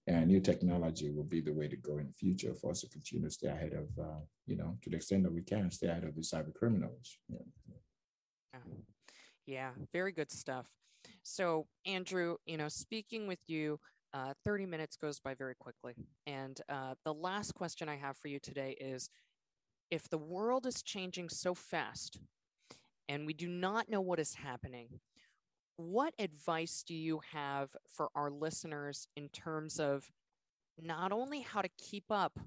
and 0.10 0.28
new 0.28 0.39
technology 0.39 1.12
will 1.12 1.24
be 1.24 1.39
the 1.39 1.54
way 1.54 1.67
to 1.67 1.76
go 1.76 2.00
in 2.00 2.08
the 2.08 2.13
future 2.13 2.56
for 2.56 2.72
us 2.72 2.82
to 2.82 2.89
continue 2.89 3.28
to 3.28 3.32
stay 3.32 3.48
ahead 3.48 3.74
of, 3.74 4.04
uh, 4.04 4.19
you 4.48 4.56
know, 4.56 4.76
to 4.82 4.89
the 4.89 4.95
extent 4.95 5.22
that 5.22 5.32
we 5.32 5.43
can 5.43 5.69
stay 5.69 5.88
ahead 5.88 6.04
of 6.04 6.15
the 6.15 6.22
cyber 6.22 6.52
criminals. 6.52 7.19
Yeah. 7.30 7.38
yeah. 8.54 8.60
yeah, 9.45 9.69
very 9.93 10.12
good 10.12 10.32
stuff. 10.32 10.65
So, 11.22 11.67
Andrew, 11.86 12.38
you 12.48 12.58
know, 12.58 12.69
speaking 12.69 13.28
with 13.28 13.38
you, 13.48 13.80
uh, 14.12 14.34
30 14.45 14.65
minutes 14.65 14.98
goes 14.98 15.19
by 15.19 15.36
very 15.36 15.54
quickly. 15.54 15.93
And 16.26 16.60
uh, 16.67 16.95
the 17.06 17.13
last 17.13 17.54
question 17.54 17.88
I 17.88 17.98
have 17.98 18.17
for 18.17 18.30
you 18.30 18.39
today 18.39 18.76
is 18.82 19.12
if 19.91 20.10
the 20.10 20.17
world 20.17 20.65
is 20.65 20.82
changing 20.82 21.30
so 21.30 21.54
fast 21.54 22.19
and 23.08 23.28
we 23.28 23.34
do 23.34 23.48
not 23.48 23.89
know 23.89 24.02
what 24.02 24.19
is 24.19 24.34
happening, 24.34 24.88
what 25.80 26.13
advice 26.20 26.84
do 26.86 26.94
you 26.94 27.22
have 27.32 27.70
for 27.88 28.10
our 28.13 28.30
listeners 28.30 29.08
in 29.15 29.30
terms 29.30 29.80
of 29.80 30.12
not 30.78 31.13
only 31.13 31.39
how 31.39 31.62
to 31.62 31.70
keep 31.78 32.04
up 32.10 32.38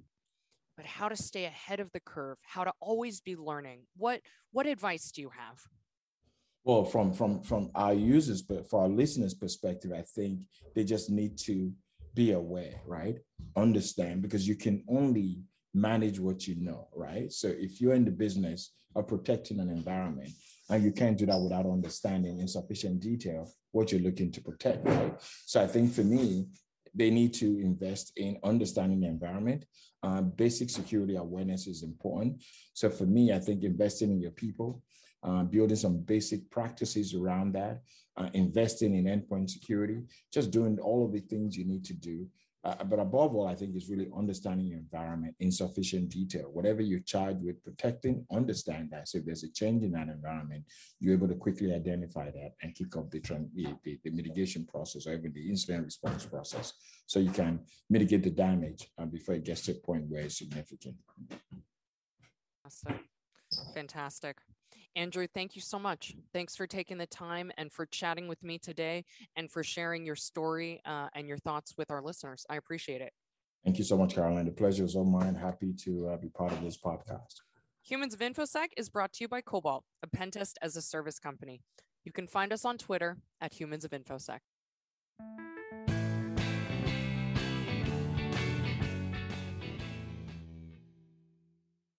but 0.76 0.84
how 0.84 1.08
to 1.08 1.16
stay 1.16 1.46
ahead 1.46 1.80
of 1.80 1.90
the 1.92 2.00
curve 2.00 2.36
how 2.42 2.62
to 2.62 2.72
always 2.78 3.22
be 3.22 3.34
learning? 3.34 3.80
What 3.96 4.20
what 4.50 4.66
advice 4.66 5.10
do 5.12 5.22
you 5.22 5.30
have? 5.30 5.62
Well 6.64 6.84
from 6.84 7.14
from 7.14 7.42
from 7.42 7.70
our 7.74 7.94
users 7.94 8.42
but 8.42 8.68
for 8.68 8.82
our 8.82 8.88
listeners 8.88 9.32
perspective 9.32 9.92
i 9.96 10.02
think 10.02 10.40
they 10.74 10.84
just 10.84 11.08
need 11.08 11.38
to 11.38 11.72
be 12.14 12.32
aware 12.32 12.82
right? 12.86 13.16
Understand 13.56 14.20
because 14.20 14.46
you 14.46 14.56
can 14.56 14.84
only 14.88 15.38
manage 15.72 16.20
what 16.20 16.46
you 16.46 16.56
know 16.60 16.88
right? 16.94 17.32
So 17.32 17.48
if 17.48 17.80
you're 17.80 17.94
in 17.94 18.04
the 18.04 18.10
business 18.10 18.72
of 18.94 19.08
protecting 19.08 19.58
an 19.58 19.70
environment 19.70 20.32
and 20.72 20.82
you 20.82 20.90
can't 20.90 21.18
do 21.18 21.26
that 21.26 21.38
without 21.38 21.66
understanding 21.66 22.40
in 22.40 22.48
sufficient 22.48 22.98
detail 22.98 23.46
what 23.72 23.92
you're 23.92 24.00
looking 24.00 24.32
to 24.32 24.40
protect, 24.40 24.86
right? 24.86 25.14
So 25.44 25.62
I 25.62 25.66
think 25.66 25.92
for 25.92 26.02
me, 26.02 26.46
they 26.94 27.10
need 27.10 27.34
to 27.34 27.60
invest 27.60 28.12
in 28.16 28.38
understanding 28.42 29.00
the 29.00 29.08
environment. 29.08 29.66
Uh, 30.02 30.22
basic 30.22 30.70
security 30.70 31.16
awareness 31.16 31.66
is 31.66 31.82
important. 31.82 32.42
So 32.72 32.88
for 32.88 33.04
me, 33.04 33.32
I 33.32 33.38
think 33.38 33.64
investing 33.64 34.10
in 34.12 34.20
your 34.20 34.30
people, 34.30 34.82
uh, 35.22 35.42
building 35.44 35.76
some 35.76 35.98
basic 35.98 36.50
practices 36.50 37.14
around 37.14 37.52
that, 37.52 37.82
uh, 38.16 38.30
investing 38.32 38.94
in 38.94 39.04
endpoint 39.04 39.50
security, 39.50 40.00
just 40.32 40.50
doing 40.50 40.78
all 40.80 41.04
of 41.04 41.12
the 41.12 41.20
things 41.20 41.56
you 41.56 41.66
need 41.66 41.84
to 41.84 41.94
do 41.94 42.26
uh, 42.64 42.84
but 42.84 43.00
above 43.00 43.34
all, 43.34 43.48
I 43.48 43.56
think 43.56 43.74
is 43.74 43.88
really 43.88 44.08
understanding 44.16 44.68
your 44.68 44.78
environment 44.78 45.34
in 45.40 45.50
sufficient 45.50 46.10
detail. 46.10 46.48
Whatever 46.52 46.80
you're 46.80 47.00
charged 47.00 47.42
with 47.42 47.62
protecting, 47.64 48.24
understand 48.30 48.90
that. 48.92 49.08
So 49.08 49.18
if 49.18 49.24
there's 49.24 49.42
a 49.42 49.50
change 49.50 49.82
in 49.82 49.90
that 49.92 50.08
environment, 50.08 50.64
you're 51.00 51.14
able 51.14 51.26
to 51.28 51.34
quickly 51.34 51.74
identify 51.74 52.30
that 52.30 52.52
and 52.62 52.74
kick 52.74 52.96
off 52.96 53.10
the, 53.10 53.20
the, 53.54 53.98
the 54.04 54.10
mitigation 54.10 54.64
process 54.64 55.08
or 55.08 55.14
even 55.14 55.32
the 55.32 55.48
incident 55.48 55.84
response 55.84 56.24
process 56.24 56.74
so 57.06 57.18
you 57.18 57.30
can 57.30 57.60
mitigate 57.90 58.22
the 58.22 58.30
damage 58.30 58.88
uh, 58.96 59.06
before 59.06 59.34
it 59.34 59.44
gets 59.44 59.62
to 59.62 59.72
a 59.72 59.74
point 59.74 60.04
where 60.06 60.22
it's 60.22 60.38
significant. 60.38 60.94
Awesome. 62.64 63.00
Fantastic. 63.74 64.36
Andrew, 64.94 65.26
thank 65.26 65.56
you 65.56 65.62
so 65.62 65.78
much. 65.78 66.14
Thanks 66.32 66.54
for 66.54 66.66
taking 66.66 66.98
the 66.98 67.06
time 67.06 67.50
and 67.56 67.72
for 67.72 67.86
chatting 67.86 68.28
with 68.28 68.42
me 68.42 68.58
today 68.58 69.04
and 69.36 69.50
for 69.50 69.62
sharing 69.62 70.04
your 70.04 70.16
story 70.16 70.80
uh, 70.84 71.08
and 71.14 71.26
your 71.26 71.38
thoughts 71.38 71.74
with 71.78 71.90
our 71.90 72.02
listeners. 72.02 72.44
I 72.50 72.56
appreciate 72.56 73.00
it. 73.00 73.12
Thank 73.64 73.78
you 73.78 73.84
so 73.84 73.96
much, 73.96 74.14
Caroline. 74.14 74.44
The 74.44 74.52
pleasure 74.52 74.84
is 74.84 74.96
all 74.96 75.04
mine. 75.04 75.34
Happy 75.34 75.72
to 75.84 76.08
uh, 76.08 76.16
be 76.16 76.28
part 76.28 76.52
of 76.52 76.62
this 76.62 76.76
podcast. 76.76 77.40
Humans 77.84 78.14
of 78.14 78.20
InfoSec 78.20 78.68
is 78.76 78.88
brought 78.90 79.12
to 79.14 79.24
you 79.24 79.28
by 79.28 79.40
Cobalt, 79.40 79.84
a 80.02 80.06
pentest 80.06 80.56
as 80.62 80.76
a 80.76 80.82
service 80.82 81.18
company. 81.18 81.62
You 82.04 82.12
can 82.12 82.26
find 82.26 82.52
us 82.52 82.64
on 82.64 82.78
Twitter 82.78 83.18
at 83.40 83.54
Humans 83.54 83.84
of 83.84 83.92
InfoSec. 83.92 84.40